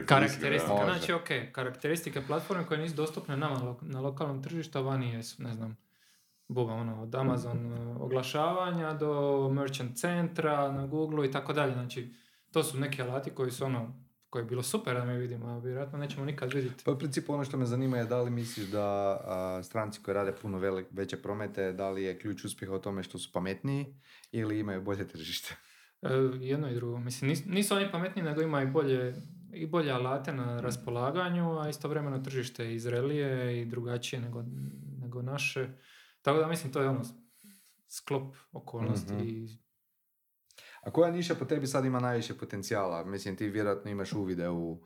[0.05, 5.09] Karakteristika, znači ok, karakteristike platforme koje nisu dostupne nama lo- na lokalnom tržištu, a vani
[5.13, 5.77] jesu, ne znam,
[6.51, 12.13] buba ono, od Amazon e, oglašavanja do merchant centra na Google i tako dalje, znači
[12.51, 13.93] to su neki alati koji su ono,
[14.29, 16.83] koji je bilo super da mi vidimo, a vjerojatno nećemo nikad vidjeti.
[16.85, 18.83] Pa u principu ono što me zanima je da li misliš da
[19.25, 23.03] a, stranci koji rade puno veli- veće promete, da li je ključ uspjeha u tome
[23.03, 23.95] što su pametniji
[24.31, 25.55] ili imaju bolje tržište?
[26.01, 29.15] E, jedno i drugo, mislim, nis- nisu oni pametniji, nego ima i bolje,
[29.53, 34.43] i bolje alate na raspolaganju, a istovremeno tržište je izrelije i drugačije nego,
[35.01, 35.69] nego naše.
[36.21, 37.01] Tako da mislim, to je ono
[37.87, 39.23] sklop okolnosti Mhm.
[39.23, 39.57] i
[40.83, 43.05] A koja niša po tebi sad ima najviše potencijala?
[43.05, 44.81] Mislim, ti vjerojatno imaš uvide u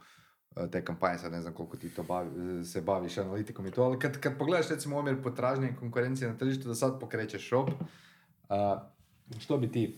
[0.55, 3.83] e, te kampanje, sad ne znam koliko ti to bavi, se baviš analitikom i to,
[3.83, 7.69] ali kad, kad pogledaš recimo omjer potražnje i konkurencije na tržištu, da sad pokrećeš shop,
[8.49, 8.89] a,
[9.39, 9.97] što bi ti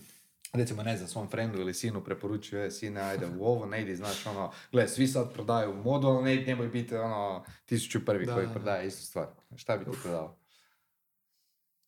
[0.52, 3.96] recimo ne znam, svom friendu ili sinu preporučio, je sine, ajde u ovo, ne idi,
[3.96, 8.34] znaš, ono, gle, svi sad prodaju modu, ali ne, nemoj biti, ono, tisuću prvi Da,
[8.34, 8.58] koji da, da.
[8.58, 9.26] prodaje istu stvar.
[9.56, 10.38] Šta bi ti prodao?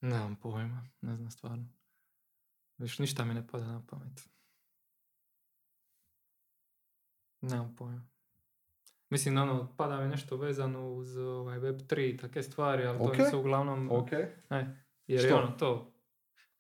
[0.00, 1.68] Nemam pojma, ne znam stvarno.
[2.78, 4.28] Viš ništa mi ne pada na pamet.
[7.40, 8.08] Nemam pojma.
[9.10, 13.16] Mislim, ono, pada mi nešto vezano uz ovaj Web3 i takve stvari, ali Ok.
[13.16, 13.88] to nisu uglavnom...
[13.92, 14.10] Ok.
[14.50, 15.38] Ne, jer je Što?
[15.38, 15.92] ono to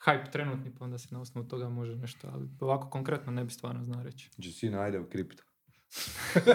[0.04, 3.50] hype trenutni, pa onda se na osnovu toga može nešto, ali ovako konkretno ne bi
[3.50, 4.30] stvarno znao reći.
[4.34, 5.42] Znači, sine, ajde u kripto.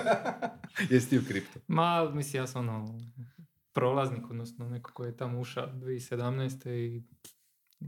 [0.90, 1.60] Jesi ti u kripto?
[1.68, 3.00] Ma, mislim, ja sam ono
[3.76, 6.70] prolaznik, odnosno neko koji je tamo ušao 2017.
[6.70, 7.04] i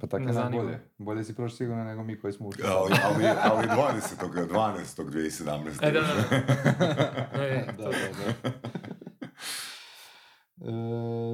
[0.01, 0.49] Pa tako Ne je zanima.
[0.55, 0.79] najbolje.
[0.97, 2.63] Bolje si prošao sigurno nego mi koji smo ušli.
[2.67, 4.47] Ali, ali, ali 20.
[4.47, 5.03] 12.
[5.03, 5.67] 2017.
[5.81, 7.43] E, da, da, da.
[7.43, 7.89] E, da, to- da,
[8.41, 8.49] da.
[10.59, 10.71] E,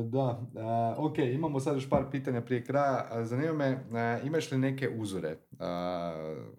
[0.06, 0.28] da,
[0.58, 3.24] a, ok, imamo sad još par pitanja prije kraja.
[3.24, 6.14] Zanima me, a, imaš li neke uzore a,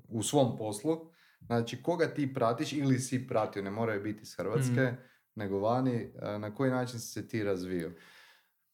[0.08, 1.10] u svom poslu?
[1.40, 4.94] Znači, koga ti pratiš ili si pratio, ne moraju biti iz Hrvatske, Mhm.
[5.34, 7.92] Nego vani, na koji način si se ti razvio?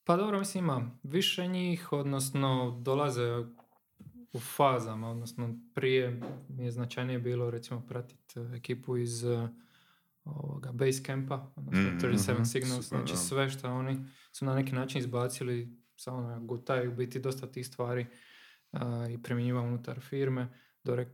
[0.03, 3.43] Pa dobro, mislim ima više njih, odnosno dolaze
[4.33, 9.47] u fazama, odnosno prije mi je značajnije bilo recimo pratiti ekipu iz eh,
[10.23, 13.17] ovoga Basecampa, odnosno Mhm, 37 mhm, Signals, super, znači da.
[13.17, 17.67] sve što oni su na neki način izbacili, samo na gutaju u biti dosta tih
[17.67, 18.05] stvari
[18.71, 20.47] a, i primjenjivao unutar firme.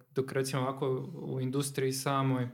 [0.10, 2.50] dok, recimo ovako u industriji samoj uh,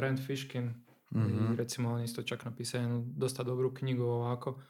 [0.00, 0.83] Rand Fishkin
[1.14, 4.60] mm recimo on isto čak napisao jednu dosta dobru knjigu ovako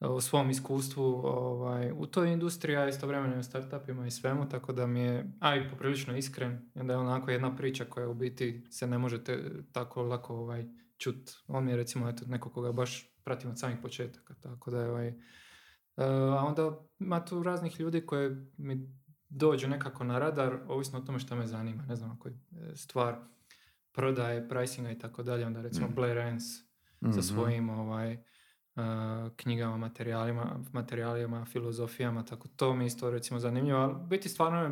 [0.00, 4.72] o svom iskustvu ovaj, u toj industriji, a istovremeno i u startupima i svemu, tako
[4.72, 8.14] da mi je, a i poprilično iskren, i onda je onako jedna priča koja u
[8.14, 10.66] biti se ne možete tako lako ovaj,
[10.98, 11.30] čut.
[11.46, 14.90] On mi je recimo eto, neko koga baš pratim od samih početaka, tako da je
[14.90, 15.14] ovaj, e,
[16.38, 18.88] a onda ima tu raznih ljudi koje mi
[19.28, 22.76] dođu nekako na radar, ovisno o tome što me zanima, ne znam ako je e,
[22.76, 23.16] stvar
[23.94, 25.94] prodaje, pricinga i tako dalje, onda recimo mm.
[25.94, 26.44] Blair Enns
[27.00, 27.20] sa mhm.
[27.20, 28.18] svojim ovaj,
[29.36, 34.70] knjigama, materijalima, materijalima, filozofijama, tako to mi isto recimo zanimljivo, ali biti stvarno je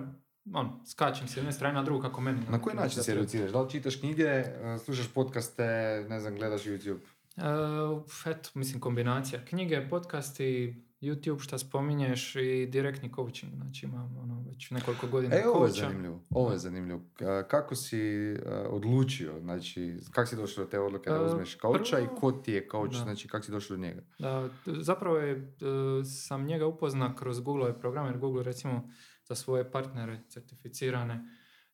[0.53, 2.41] on, skačem s jedne strane na drugu kako meni.
[2.51, 3.53] Na koji način se educiraš?
[3.53, 4.45] Da li čitaš knjige,
[4.85, 5.64] slušaš podcaste,
[6.09, 6.99] ne znam, gledaš YouTube?
[7.37, 9.45] Uh, eto, mislim kombinacija.
[9.45, 15.46] Knjige, podcasti, YouTube šta spominješ i direktni coaching, znači imam ono već nekoliko godina E,
[15.55, 17.00] ovo je zanimljivo, ovo je zanimljivo.
[17.48, 18.00] Kako si
[18.68, 22.68] odlučio, znači kako si došao do te odluke da uzmeš coacha i ko ti je
[22.70, 24.03] coach, znači kako si došao do njega?
[24.18, 28.88] Da, zapravo je, e, sam njega upozna kroz Google programe, jer Google recimo
[29.24, 31.24] za svoje partnere certificirane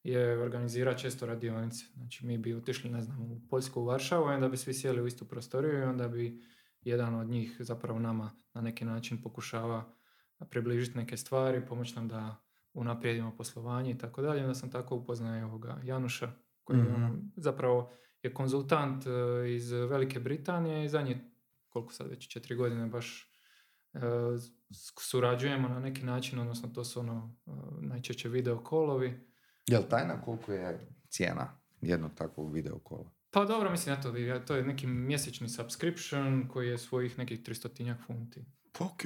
[0.04, 1.84] je organizira često radionice.
[1.94, 5.06] Znači mi bi otišli, ne znam, u Poljsku, u Varšavu, onda bi svi sjeli u
[5.06, 6.42] istu prostoriju i onda bi
[6.82, 9.94] jedan od njih zapravo nama na neki način pokušava
[10.50, 12.36] približiti neke stvari, pomoći nam da
[12.72, 14.42] unaprijedimo poslovanje i tako dalje.
[14.42, 16.32] Onda sam tako upoznao ovoga Januša
[16.64, 19.10] koji mm zapravo je konzultant e,
[19.54, 21.30] iz Velike Britanije i zadnje
[21.68, 23.32] koliko sad već četiri godine baš
[23.94, 24.00] e,
[25.00, 27.50] surađujemo na neki način, odnosno to su ono e,
[27.80, 29.28] najčešće video kolovi.
[29.66, 33.10] Jel tajna koliko je cijena jednog takvog video kola?
[33.30, 34.12] Pa dobro, mislim, to,
[34.46, 38.44] to je neki mjesečni subscription koji je svojih nekih 300 funti.
[38.78, 39.02] Pa ok,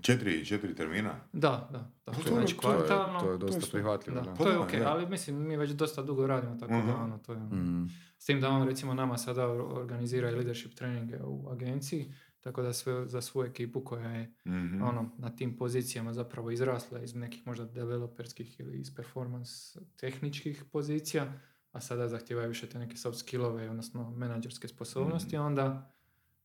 [0.00, 1.20] četiri, četiri termina?
[1.32, 1.90] Da, da.
[2.06, 2.12] da.
[2.12, 3.20] To, znači, kvartalno.
[3.20, 4.20] To je, to je dosta prihvatljivo.
[4.20, 6.86] Da, to je ok, ali mislim, mi već dosta dugo radimo, tako uh-huh.
[6.86, 7.02] da mhm.
[7.02, 7.38] ono, to je...
[7.38, 7.88] Mm.
[8.18, 12.72] S tim da on recimo nama sada organizira i leadership treninge u agenciji, tako da
[12.72, 14.82] sve za svoju ekipu koja je mm-hmm.
[14.82, 21.32] ono, na tim pozicijama zapravo izrasla iz nekih možda developerskih ili iz performance tehničkih pozicija,
[21.72, 25.92] a sada zahtijevaju više te neke soft skillove, odnosno menadžerske sposobnosti, mm onda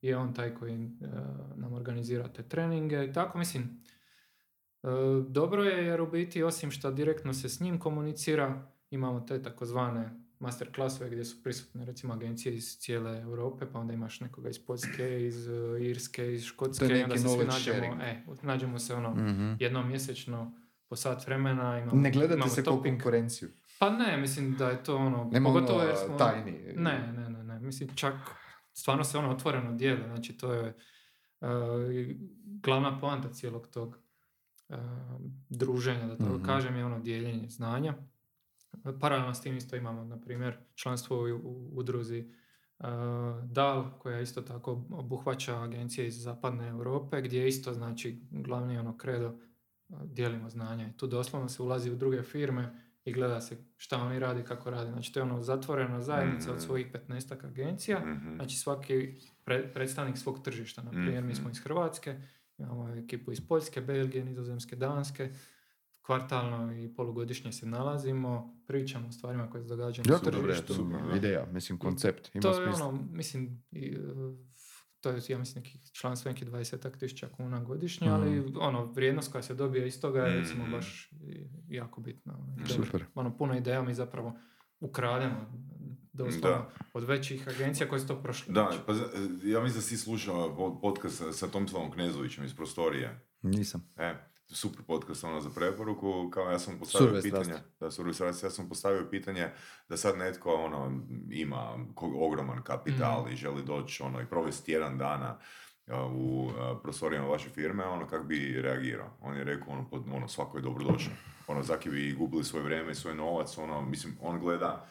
[0.01, 0.89] je on taj koji uh,
[1.55, 3.82] nam organizira te treninge i tako, mislim,
[4.84, 4.89] uh,
[5.28, 10.28] dobro je jer u biti osim što direktno se s njim komunicira, imamo te takozvane
[10.39, 14.59] master klasove gdje su prisutne recimo agencije iz cijele Europe, pa onda imaš nekoga iz
[14.59, 19.15] Poljske, iz uh, Irske, iz Škotske, i onda se svi nađemo, e, nađemo se ono
[19.15, 20.53] mm jednom mjesečno
[20.88, 21.80] po sat vremena.
[21.80, 23.49] Imamo, ne gledate se kao konkurenciju.
[23.80, 25.30] Pa ne, mislim da je to ono...
[25.32, 26.51] Nema pogotovo ono jer smo, tajni.
[26.75, 27.59] Ne, ne, ne, ne.
[27.59, 28.13] Mislim čak
[28.73, 30.03] stvarno se ono otvoreno dijeli.
[30.03, 30.78] Znači to je
[31.41, 31.47] uh,
[32.43, 33.97] glavna poanta cijelog tog
[34.69, 34.78] uh,
[35.49, 37.93] druženja, da tako mm kažem, je ono dijeljenje znanja.
[38.99, 42.32] Paralelno s tim isto imamo, na primjer, članstvo u, u udruzi
[42.80, 42.86] uh,
[43.43, 49.39] DAL, koja isto tako obuhvaća agencije iz zapadne Europe, gdje isto znači glavni ono kredo
[49.89, 50.88] dijelimo znanja.
[50.88, 54.70] I tu doslovno se ulazi u druge firme i gleda se šta oni radi, kako
[54.70, 54.91] radi.
[54.91, 56.66] Znači to je ono zatvorena zajednica od mhm.
[56.66, 59.16] svojih 15 agencija, mm znači svaki
[59.74, 60.82] predstavnik svog tržišta.
[60.82, 61.51] Na primjer, mi smo mhm.
[61.51, 62.22] iz Hrvatske,
[62.58, 65.34] imamo ekipu iz Poljske, Belgije, Nizozemske, Danske,
[66.01, 70.91] kvartalno i polugodišnje se nalazimo, pričamo o stvarima koje se događaju na tržištu.
[71.18, 72.36] ideja, mislim, koncept.
[72.36, 73.64] Ima to je ono, mislim,
[75.02, 78.54] to je, ja mislim, neki članstvo neki 20 tisuća kuna godišnje, ali mm.
[78.60, 80.72] ono, vrijednost koja se dobije iz toga je recimo mm.
[80.72, 81.12] baš
[81.70, 82.38] jako bitna.
[82.38, 83.06] Ono, Super.
[83.16, 84.39] Ono, puno ideja mi zapravo
[84.80, 85.68] ukrademo
[86.14, 88.54] dosta od većih agencija koje su to prošle.
[88.54, 88.93] Da, pa
[89.43, 93.28] ja mislim da si slušao podcast sa, sa Tomislavom Knezovićem iz prostorije.
[93.41, 93.89] Nisam.
[93.98, 94.16] E,
[94.50, 98.04] super podcast ono za preporuku, kao ja sam postavio Surve pitanje, da su
[98.43, 99.50] ja sam postavio pitanje
[99.89, 101.86] da sad netko ono ima
[102.20, 103.32] ogroman kapital mm.
[103.32, 105.39] i želi doći ono i provesti jedan dana
[106.12, 106.50] u
[106.84, 109.18] prostorijama vaše firme, ono kak bi reagirao.
[109.22, 111.14] On je rekao ono, pod, ono svako je dobrodošao.
[111.48, 114.88] Ono, zaki bi gubili svoje vrijeme i svoj novac, ono, mislim, on gleda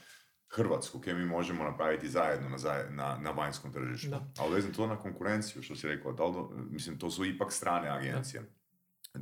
[0.48, 2.56] Hrvatsku, koje mi možemo napraviti zajedno na,
[2.90, 4.10] na, na vanjskom tržištu.
[4.10, 4.26] Da.
[4.38, 6.36] Ali vezam to na konkurenciju, što si rekao, da li,
[6.70, 8.42] mislim, to su ipak strane agencije.
[8.42, 8.55] Da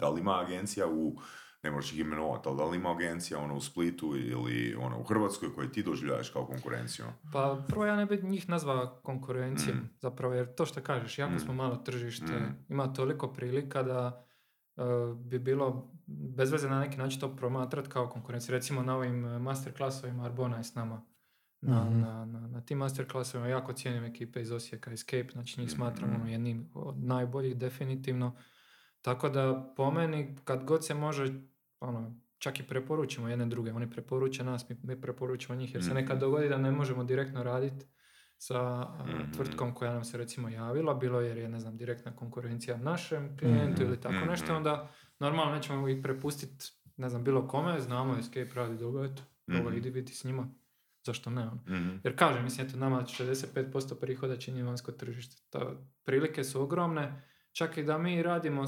[0.09, 1.17] li ima agencija u,
[1.63, 5.05] ne možeš ih imenovati, ali da li ima agencija ono, u Splitu ili ono, u
[5.05, 7.05] Hrvatskoj koje ti doživljavaš kao konkurenciju?
[7.33, 9.91] Pa prvo ja ne bih njih nazvao konkurencijom, mm.
[10.01, 11.39] zapravo jer to što kažeš, jako mm.
[11.39, 12.65] smo malo tržište, mm.
[12.69, 14.27] ima toliko prilika da
[14.77, 14.85] uh,
[15.17, 18.53] bi bilo bez veze na neki način to promatrati kao konkurenciju.
[18.53, 21.03] Recimo na ovim e, masterclassovima Arbona je s nama.
[21.61, 25.71] Na, mm na, na, na, tim masterclassovima jako cijenim ekipe iz Osijeka, Escape, znači njih
[25.71, 28.37] smatram mm jednim od najboljih definitivno.
[29.05, 31.33] Tako da po meni kad god se može
[31.81, 33.73] ono, čak i preporučimo jedne druge.
[33.73, 35.97] Oni preporuče nas, mi, mi preporučimo njih, jer se Mhm.
[35.97, 37.87] nekad dogodi da ne možemo direktno raditi
[38.39, 39.33] sa a, Mhm.
[39.33, 43.75] tvrtkom koja nam se recimo javila, bilo jer je, ne znam, direktna konkurencija našem klijentu
[43.75, 43.85] Mhm.
[43.85, 44.29] ili tako Mhm.
[44.29, 44.89] nešto, onda
[45.21, 46.65] normalno nećemo ih prepustiti,
[46.97, 49.79] ne znam, bilo kome, znamo Escape radi dugo, eto, ovo Mhm.
[49.79, 50.49] idi vidi s njima,
[51.03, 51.61] zašto ne, ono.
[51.69, 51.97] Mhm.
[52.05, 55.37] Jer kažem, mislim, eto, nama 65% prihoda čini vanjsko tržište.
[55.51, 55.61] Ta,
[56.05, 58.65] prilike su ogromne, čak i da mi radimo,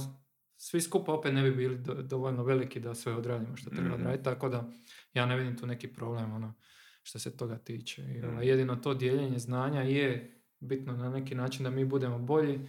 [0.56, 3.94] svi skupa opet ne bi bili do- dovoljno veliki da sve odradimo što treba Mhm.
[3.94, 4.70] odraditi, tako da
[5.14, 6.54] ja ne vidim tu neki problem, ono,
[7.02, 8.02] što se toga tiče.
[8.04, 12.60] I, ovaj, jedino to dijeljenje znanja je bitno na neki način da mi budemo bolji,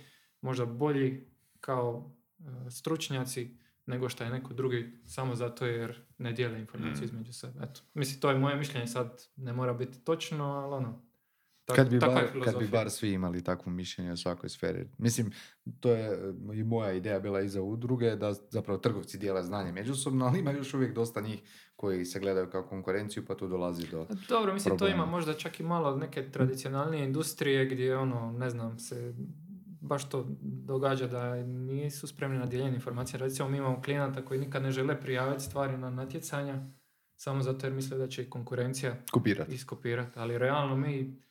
[0.41, 1.27] možda bolji
[1.59, 7.03] kao e, stručnjaci nego što je neko drugi samo zato jer ne dijele informacije Mhm.
[7.05, 7.59] između sebe.
[7.61, 11.06] Eto, mislim, to je moje mišljenje, sad ne mora biti točno, ali ono,
[11.67, 14.87] tak- kad, bi bar, kad bi bar svi imali takvo mišljenje o svakoj sferi.
[14.97, 15.31] Mislim,
[15.79, 20.39] to je i moja ideja bila iza udruge, da zapravo trgovci dijele znanje međusobno, ali
[20.39, 21.41] ima još uvijek dosta njih
[21.75, 24.07] koji se gledaju kao konkurenciju, pa tu dolazi do...
[24.29, 25.11] Dobro, mislim, to ima problema.
[25.11, 29.13] možda čak i malo neke tradicionalnije industrije gdje, ono, ne znam, se
[29.81, 33.19] baš to događa da nisu spremni na dijeljenje informacija.
[33.19, 36.65] Recimo, mi imamo klijenata koji nikad ne žele prijaviti stvari na natjecanja,
[37.15, 39.53] samo zato jer misle da će konkurencija Kopirati.
[39.53, 40.19] iskopirati.
[40.19, 41.26] Ali realno mi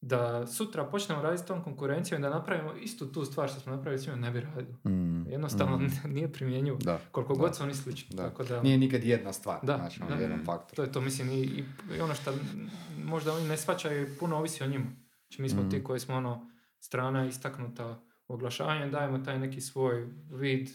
[0.00, 3.76] da sutra počnemo raditi s tom konkurencijom i da napravimo istu tu stvar što smo
[3.76, 4.76] napravili s njima, ne bi radili.
[4.86, 6.78] Mm, Jednostavno mm, nije primjenjivo.
[6.80, 7.00] da.
[7.12, 7.40] Koliko da.
[7.40, 8.16] god su oni slični.
[8.16, 8.22] Da.
[8.22, 10.22] Tako da, Nije nikad jedna stvar, Da, znači, ono, da.
[10.22, 10.76] jedan faktor.
[10.76, 11.64] to je to, mislim, i, i,
[11.96, 12.32] i ono što
[13.04, 14.86] možda oni ne shvaćaju, puno ovisi o njima.
[15.20, 15.70] Znači, mi smo Mm.
[15.70, 20.68] ti koji smo ono, strana istaknuta u oglašavanju, dajemo taj neki svoj vid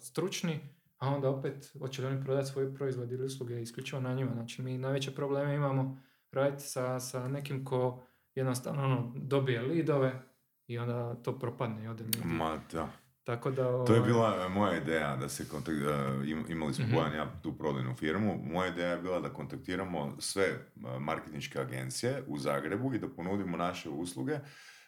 [0.00, 0.60] stručni,
[0.98, 4.30] a onda opet hoće li oni prodati svoj proizvod ili usluge isključivo na njima.
[4.32, 6.00] Znači, mi najveće probleme imamo
[6.32, 8.02] raditi sa, sa nekim ko
[8.38, 10.22] jednostavno ono, dobije lidove
[10.66, 12.04] i onda to propadne i ode.
[12.24, 12.88] Ma da.
[13.24, 13.62] Tako da...
[13.84, 15.82] To je ovaj, bila e, moja ideja da se kontakt, e,
[16.24, 16.94] im- imali smo Mhm.
[16.94, 18.40] I ja tu prodajnu firmu.
[18.44, 20.58] Moja ideja je bila da kontaktiramo sve e,
[21.00, 24.38] marketinške agencije u Zagrebu i da ponudimo naše usluge,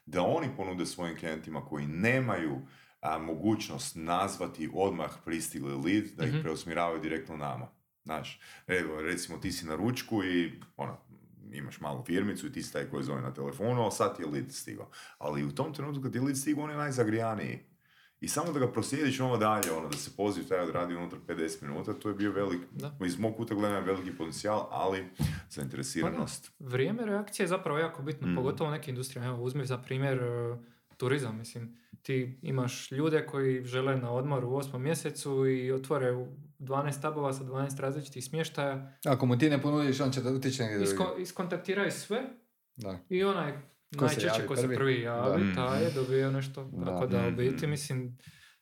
[0.07, 2.59] da oni ponude svojim klijentima koji nemaju
[3.01, 6.43] a, mogućnost nazvati odmah pristigli lead, da ih Mhm.
[6.43, 7.69] preusmjeravaju direktno nama.
[8.05, 10.97] Znaš, evo, recimo ti si na ručku i ono,
[11.53, 14.29] imaš malu firmicu i ti si taj koji zove na telefonu, ali sad ti je
[14.29, 14.89] lead stigao.
[15.19, 17.59] Ali u tom trenutku kad ti je lead stigao, on je najzagrijaniji.
[18.21, 21.63] I samo da ga proslijediš ovo dalje, ono, da se poziv taj odradi unutar 50
[21.63, 22.97] minuta, to je bio velik, Da.
[23.07, 25.05] iz mog kuta gledanja veliki potencijal, ali
[25.51, 26.53] zainteresiranost.
[26.59, 28.37] Vrijeme reakcije je zapravo jako bitno, Mm.
[28.37, 29.29] pogotovo u nekim industrijama.
[29.29, 30.57] Evo, uzmi za primjer e,
[30.97, 31.77] turizam, mislim.
[32.03, 36.27] Ti imaš ljude koji žele na odmor u osmom mjesecu i otvore
[36.61, 38.93] 12 tabova sa 12 različitih smještaja.
[39.07, 40.85] Ako mu ti ne ponudiš, on će da utiče negdje.
[40.85, 42.23] Isko, iskontaktiraju sve
[42.77, 42.99] Da.
[43.09, 43.53] i onaj
[43.99, 45.01] Ko najčešće ko se prvi?
[45.01, 45.55] javi, Da.
[45.57, 46.65] taj je dobio nešto.
[46.65, 46.85] Da.
[46.85, 47.37] Tako da u Mhm.
[47.37, 48.19] biti, mislim,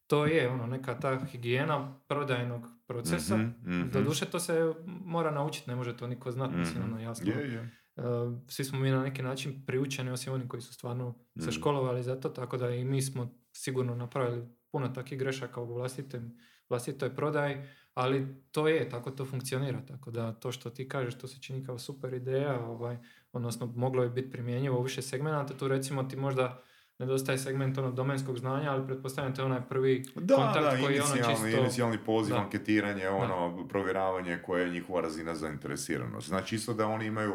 [0.07, 3.37] to je ono neka ta higijena prodajnog procesa.
[3.37, 3.91] Mhm, mhm.
[3.91, 6.93] Doduše to se mora naučiti, ne može to niko znati, mislim, Mhm.
[6.93, 7.33] ono jasno.
[7.33, 7.71] Je, je.
[7.97, 8.05] Uh,
[8.49, 11.53] svi smo mi na neki način priučeni, osim oni koji su stvarno se Mm.
[11.53, 16.37] školovali za to, tako da i mi smo sigurno napravili puno takvih grešaka u vlastitem,
[16.69, 17.57] vlastitoj prodaji,
[17.95, 21.67] ali to je, tako to funkcionira, tako da to što ti kažeš, to se čini
[21.67, 22.97] kao super ideja, ovaj,
[23.33, 26.63] odnosno moglo je biti primjenjivo u više segmenata, tu recimo ti možda
[26.99, 31.03] nedostaje segment ono domenskog znanja, ali pretpostavljam te onaj prvi Da, kontakt da, koji je
[31.03, 31.47] ono čisto...
[31.61, 32.41] inicijalni poziv, Da.
[32.41, 36.29] anketiranje, ono, provjeravanje koja je njihova razina zainteresiranosti.
[36.29, 37.35] Znači isto da oni imaju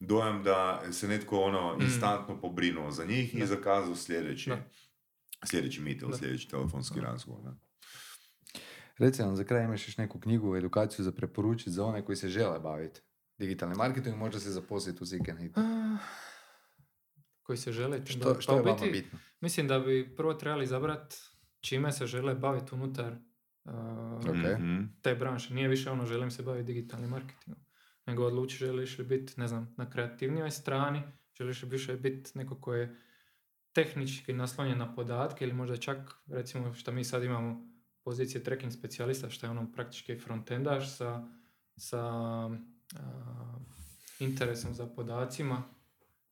[0.00, 1.82] dojam da se netko ono Mm.
[1.82, 3.46] instantno pobrinuo za njih i Da.
[3.46, 4.58] zakazao sljedeći, Da.
[5.44, 6.16] sljedeći meet ili Da.
[6.16, 7.40] sljedeći telefonski razgovor.
[8.98, 9.04] Da.
[9.04, 12.28] Reci nam, za kraj imaš još neku knjigu, edukaciju za preporučiti za one koji se
[12.28, 13.00] žele baviti
[13.38, 15.22] digitalnim marketingom, možda se zaposliti u Seek
[17.46, 18.06] koji se žele...
[18.06, 19.18] Što, pa što u je vama biti- bitno?
[19.40, 21.16] Mislim da bi prvo trebali izabrati
[21.60, 23.12] čime se žele baviti unutar
[23.64, 24.58] uh, Ok.
[24.58, 24.84] Mhm.
[25.02, 25.54] te branše.
[25.54, 27.64] Nije više ono želim se baviti digitalnim marketingom.
[28.06, 31.02] Nego odluči želiš li biti, ne znam, na kreativnijoj strani,
[31.38, 32.96] želiš li više biti neko ko je
[33.72, 37.73] tehnički naslonjen na podatke ili možda čak, recimo što mi sad imamo
[38.04, 41.28] pozicije tracking specijalista, što je ono praktički frontendaš sa,
[41.76, 42.50] sa a,
[44.18, 45.62] interesom za podacima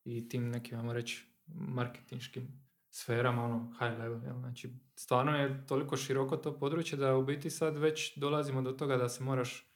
[0.05, 4.25] i tim nekim, ajmo reći, marketinškim sferama, ono, high level.
[4.25, 4.39] Jel?
[4.39, 8.97] Znači, stvarno je toliko široko to područje da u biti sad već dolazimo do toga
[8.97, 9.73] da se moraš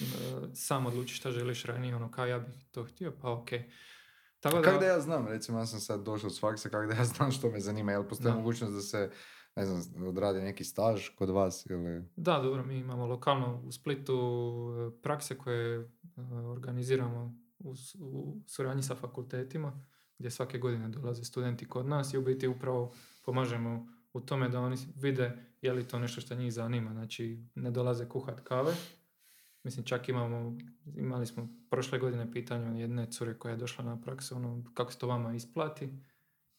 [0.00, 0.04] e,
[0.54, 3.48] sam odlučiti šta želiš ranije, ono, kao ja bih to htio, pa ok.
[4.40, 6.94] Tako da, Kako da ja znam, recimo ja sam sad došao s faksa, kako da
[6.94, 9.10] ja znam što me zanima, jel postoji mogućnost da se,
[9.56, 12.04] ne znam, odradi neki staž kod vas ili...
[12.16, 15.88] Da, dobro, mi imamo lokalno u Splitu e, prakse koje e,
[16.34, 19.84] organiziramo u, u suradnji sa fakultetima,
[20.18, 22.92] gdje svake godine dolaze studenti kod nas i u biti upravo
[23.24, 26.92] pomažemo u tome da oni vide je li to nešto što njih zanima.
[26.92, 28.74] Znači, ne dolaze kuhat kave,
[29.64, 30.58] Mislim, čak imamo,
[30.96, 34.98] imali smo prošle godine pitanje jedne cure koja je došla na praksu, ono, kako se
[34.98, 35.88] to vama isplati.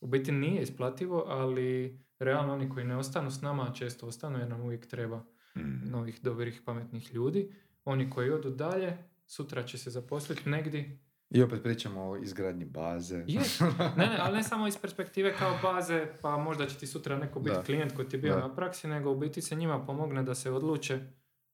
[0.04, 4.50] U biti nije isplativo, ali realno oni koji ne ostanu s nama često ostanu jer
[4.50, 5.24] nam uvijek treba
[5.56, 5.90] Mm.
[5.92, 7.52] novih, dobrih, pametnih ljudi.
[7.86, 8.98] Oni koji odu dalje,
[9.28, 11.00] sutra će se zaposliti negdje.
[11.30, 13.16] I opet pričamo o izgradnji baze.
[13.18, 13.42] Je,
[13.98, 17.40] ne, ne, ali ne samo iz perspektive kao baze, pa možda će ti sutra neko
[17.40, 17.64] biti Da.
[17.64, 18.40] klijent koji ti je bio Da.
[18.40, 21.00] na praksi, nego u biti se njima pomogne da se odluče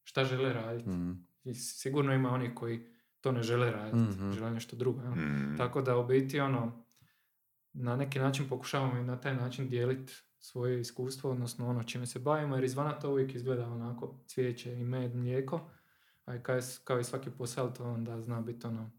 [0.04, 0.90] šta žele raditi.
[0.90, 1.12] Mhm.
[1.44, 2.80] I sigurno ima oni koji
[3.22, 4.32] to ne žele raditi, Mhm.
[4.32, 5.02] žele nešto drugo.
[5.02, 5.56] Mm.
[5.58, 6.84] Tako da u biti ono,
[7.74, 12.20] na neki način pokušavamo i na taj način dijeliti svoje iskustvo, odnosno ono čime se
[12.20, 15.70] bavimo, jer izvana to uvijek izgleda onako cvijeće i med, mlijeko,
[16.26, 18.92] a i kao, i s- kao i svaki posao to onda zna biti ono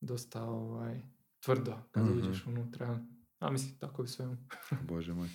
[0.00, 1.00] dosta ovaj,
[1.40, 2.18] tvrdo kad Mhm.
[2.18, 2.98] uđeš unutra.
[3.38, 4.36] A mislim, tako i sve.
[4.88, 5.28] Bože moj.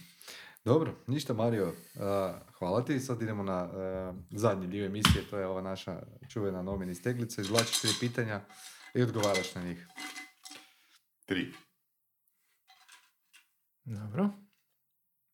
[0.66, 3.00] Dobro, ništa Mario, a, hvala ti.
[3.00, 7.42] Sad idemo na a, zadnji dio emisije, to je ova naša čuvena nomini steglica.
[7.42, 8.42] Izvlačiš tri pitanja
[8.94, 9.88] i odgovaraš na njih.
[11.26, 11.54] Tri.
[13.88, 14.30] Dobro.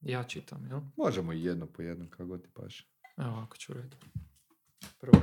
[0.02, 0.82] Ja čitam, jel?
[0.98, 2.88] Možemo i jedno po jedno, kako god ti paše.
[3.18, 3.98] Evo ovako ću reći.
[5.00, 5.22] Prvo.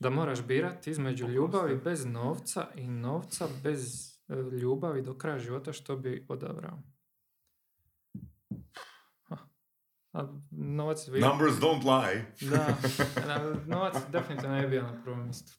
[0.00, 5.72] Da moraš birati između ljubavi bez novca i novca bez e, ljubavi do kraja života,
[5.72, 6.82] što bi odabrao?
[10.12, 11.20] A, novac bi...
[11.20, 12.34] Numbers don't lie.
[12.50, 12.76] Da,
[13.26, 15.52] da, novac definitivno ne bi bio na prvom mjestu.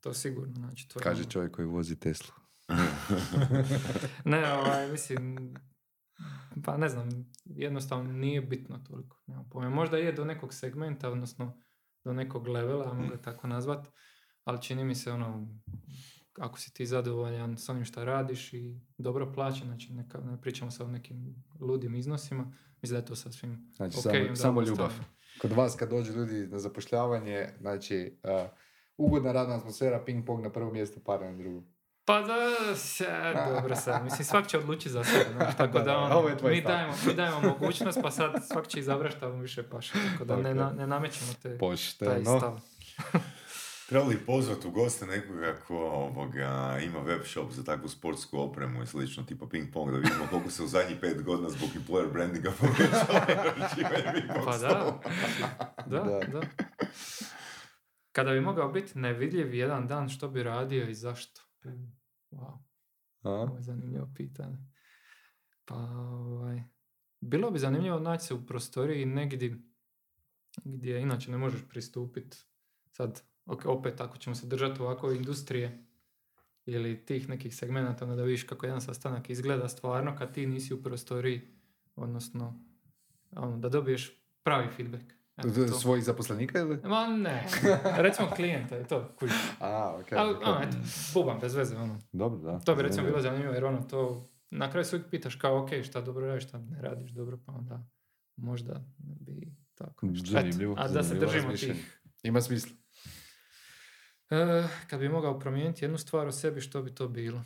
[0.00, 2.34] To sigurno, znači to je Kaže ono- čovjek koji vozi Teslu.
[4.24, 5.54] Ne, ovaj, mislim,
[6.64, 7.08] pa ne znam,
[7.44, 9.20] jednostavno nije bitno toliko.
[9.26, 9.70] Nemam pojma.
[9.70, 11.60] Možda je do nekog segmenta, odnosno
[12.04, 13.88] do nekog levela, ajmo ga tako nazvat,
[14.44, 15.48] ali čini mi se ono,
[16.38, 20.70] ako si ti zadovoljan s onim što radiš i dobro plaćen, znači neka, ne pričamo
[20.70, 22.52] sa o nekim ludim iznosima,
[22.82, 24.92] mislim da je to sasvim Znači, ok, samo, samo ljubav.
[25.40, 28.48] Kod vas kad dođu ljudi na zapošljavanje, znači, a,
[28.96, 31.66] ugodna radna atmosfera, ping pong na prvom mjestu, pare na drugom.
[32.10, 33.06] Pa da, se,
[33.54, 36.62] dobro sad, mislim svak će odlučiti za sebe, znaš, tako Da, da, da, tvoj mi,
[36.62, 40.36] dajemo, mi dajemo mogućnost, pa sad svak će izabrati šta mu više paše, tako da
[40.36, 42.38] ne, ne namećemo te, taj Pošteno.
[42.38, 42.60] stav.
[43.88, 48.86] Trebali pozvati u goste nekoga ko ovoga, ima web shop za takvu sportsku opremu i
[48.86, 52.50] slično, tipa ping pong, da vidimo koliko se u zadnjih pet godina zbog employer brandinga
[52.60, 52.72] pong
[54.44, 55.00] Pa da,
[55.86, 56.20] da, Da.
[56.32, 56.40] da.
[58.12, 61.40] Kada bi mogao biti nevidljiv jedan dan, što bi radio i zašto?
[62.30, 62.58] Wow,
[63.22, 63.30] A?
[63.30, 64.58] ovo je zanimljivo pitanje.
[65.64, 66.62] Pa, ovaj,
[67.20, 69.60] bilo bi zanimljivo naći se u prostoriji negdje
[70.64, 72.38] gdje inače ne možeš pristupiti.
[72.90, 75.86] Sad, ok, opet ako ćemo se držati ovako industrije
[76.66, 80.74] ili tih nekih segmenata, onda da vidiš kako jedan sastanak izgleda stvarno kad ti nisi
[80.74, 81.40] u prostoriji,
[81.96, 82.64] odnosno
[83.30, 85.19] ono, da dobiješ pravi feedback.
[85.48, 85.74] Eto.
[85.74, 86.76] Svojih zaposlenika ili?
[86.84, 87.46] Ma ne,
[88.04, 89.36] recimo klijenta je to, kužiš.
[89.60, 90.12] A, ok.
[90.12, 90.42] Ali, ok.
[90.46, 90.76] ono, eto,
[91.14, 91.98] bubam, bez veze, ono.
[92.12, 92.58] Dobro, da.
[92.60, 93.10] To bi recimo Zanimljivo.
[93.12, 96.48] bilo zanimljivo jer ono to, na kraju se uvijek pitaš kao ok, šta dobro radiš,
[96.48, 97.86] šta ne radiš dobro, pa onda
[98.36, 100.24] možda bi tako nešto.
[100.24, 100.74] Eto, Zanimljivo.
[100.78, 102.00] a da se zanimljivo držimo tih.
[102.22, 102.72] Ima smisla.
[104.30, 107.42] E, kad bi mogao promijeniti jednu stvar o sebi, što bi to bilo?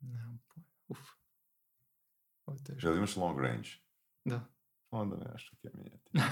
[0.00, 0.68] Nemam pojma.
[0.88, 0.98] Uf.
[2.46, 2.88] Ovo je teško.
[2.88, 3.68] Jel imaš long range?
[4.24, 4.55] Da.
[4.90, 6.10] Onda nemaš što je mijenjati.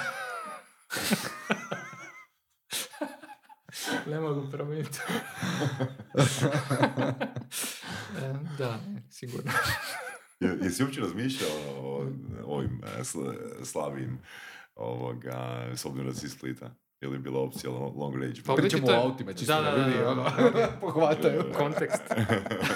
[4.07, 4.99] Ne mogu promijeniti.
[8.17, 8.79] E, da,
[9.11, 9.53] sigurno.
[10.41, 12.07] Je- Jesi uopće razmišljao o
[12.45, 13.33] ovim e, sl-
[13.65, 14.19] slabijim
[14.75, 15.35] ovoga,
[15.75, 16.75] s obzirom da si Splita?
[17.05, 18.43] Je li bila opcija lo- long range?
[18.43, 20.25] Pa u biti Pričamo o autima, čisto da, da, da, da, ono,
[20.81, 21.43] pohvataju.
[21.59, 22.03] Kontekst.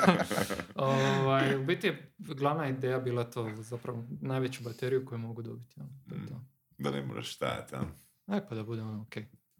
[0.76, 5.80] ovaj, u biti je glavna ideja bila to, zapravo najveću bateriju koju mogu dobiti.
[5.80, 6.40] ono, to je to.
[6.78, 7.80] da ne moraš stajati, a?
[8.26, 9.16] Aj pa da bude ono ok.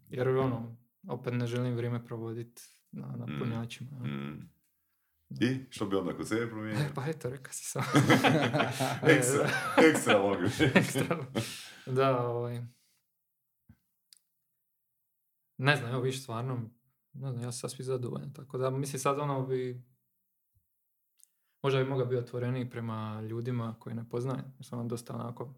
[0.09, 2.61] Jer ono, opet ne želim vrijeme provoditi
[2.91, 3.39] na, na Mm.
[3.39, 3.91] punjačima.
[3.97, 4.49] Mm.
[5.41, 6.81] I što bi onda kod sebe promijenio?
[6.81, 7.83] E, pa eto, rekao si sam.
[9.03, 9.49] ekstra,
[9.79, 10.49] ekstra range.
[10.75, 11.17] Ekstra.
[11.87, 12.61] Da, ovaj...
[15.59, 16.69] Ne znam, evo viš stvarno,
[17.13, 19.83] ne znam, ja sam sasvim zadovoljan, tako da mislim sad ono bi,
[21.61, 25.53] možda bi mogao biti otvoreniji prema ljudima koji ne poznajem, jer sam ono dosta onako,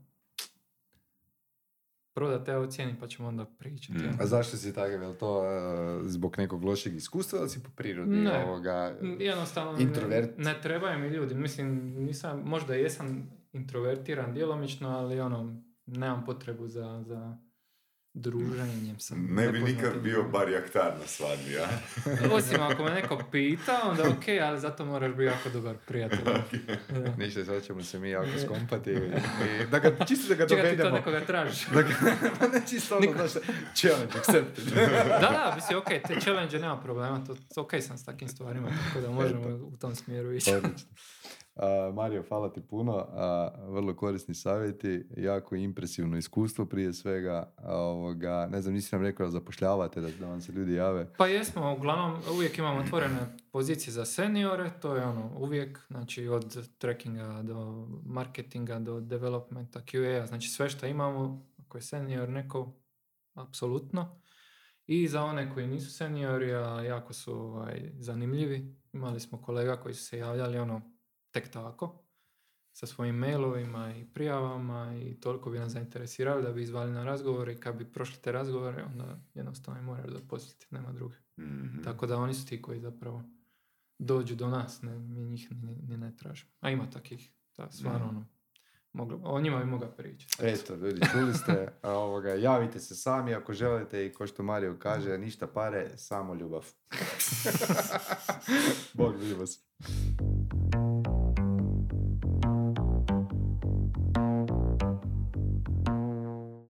[2.13, 3.99] prvo da te ocjeni pa ćemo onda pričati.
[3.99, 4.17] Mm.
[4.19, 5.01] A zašto si takav?
[5.01, 8.45] Je li to e, zbog nekog lošeg iskustva ili si po prirodi Ne.
[8.45, 8.97] ovoga...
[9.19, 10.37] Jednostavno Introvert.
[10.37, 16.67] ne, ne trebaju mi ljudi, mislim, nisam, možda jesam introvertiran djelomično, ali ono, nemam potrebu
[16.67, 17.37] za, za
[18.14, 19.28] druženjem sam.
[19.30, 21.68] Ne bi nikad bio barjaktar na svadbi, ja?
[22.36, 26.20] Osim ako me neko pita, onda ok, ali zato moraš biti jako dobar prijatelj.
[26.91, 27.18] Okay.
[27.18, 28.91] Ništa, sad ćemo se mi jako skompati.
[28.91, 30.97] I, da ga, čisto da ga Čekaj, dovedemo.
[30.97, 31.66] Čekaj, ti to nekoga tražiš.
[31.68, 31.89] Da ga,
[32.53, 33.32] ne čisto ono, znaš,
[33.76, 34.66] challenge accepted.
[35.07, 39.01] da, da, misli, ok, te challenge nema problema, to, ok sam s takim stvarima, tako
[39.01, 39.66] da možemo Eto.
[39.66, 40.51] u tom smjeru ići.
[41.55, 42.95] Uh, Mario, hvala ti puno.
[42.95, 47.53] Uh, vrlo korisni savjeti, jako impresivno iskustvo prije svega.
[47.57, 51.13] Uh, ovoga, ne znam, nisi nam rekao da zapošljavate, da, da vam se ljudi jave.
[51.17, 53.19] Pa jesmo, uglavnom uvijek imamo otvorene
[53.51, 60.27] pozicije za seniore, to je ono uvijek, znači od trackinga do marketinga do developmenta, QA,
[60.27, 62.73] znači sve što imamo, ako je senior neko,
[63.33, 64.21] apsolutno.
[64.87, 69.95] I za one koji nisu seniori, a jako su ovaj, zanimljivi, imali smo kolega koji
[69.95, 70.90] su se javljali ono
[71.32, 72.03] tek tako,
[72.73, 77.49] sa svojim mailovima i prijavama i toliko bi nas zainteresirali da bi izvali na razgovor
[77.49, 81.15] i kad bi prošli te razgovore, onda jednostavno moraš zaposliti, nema druge.
[81.38, 83.23] mm Tako da oni su ti koji zapravo
[83.99, 86.51] dođu do nas, ne, mi njih ni, ne tražimo.
[86.59, 88.25] A ima takih, da, stvarno ono,
[88.93, 90.45] moglo, o njima bi mogao pričati.
[90.45, 95.17] Eto, ljudi, čuli ste, ovoga, javite se sami ako želite i ko što Mario kaže,
[95.17, 96.65] ništa pare, samo ljubav.
[98.93, 99.65] Bog vas.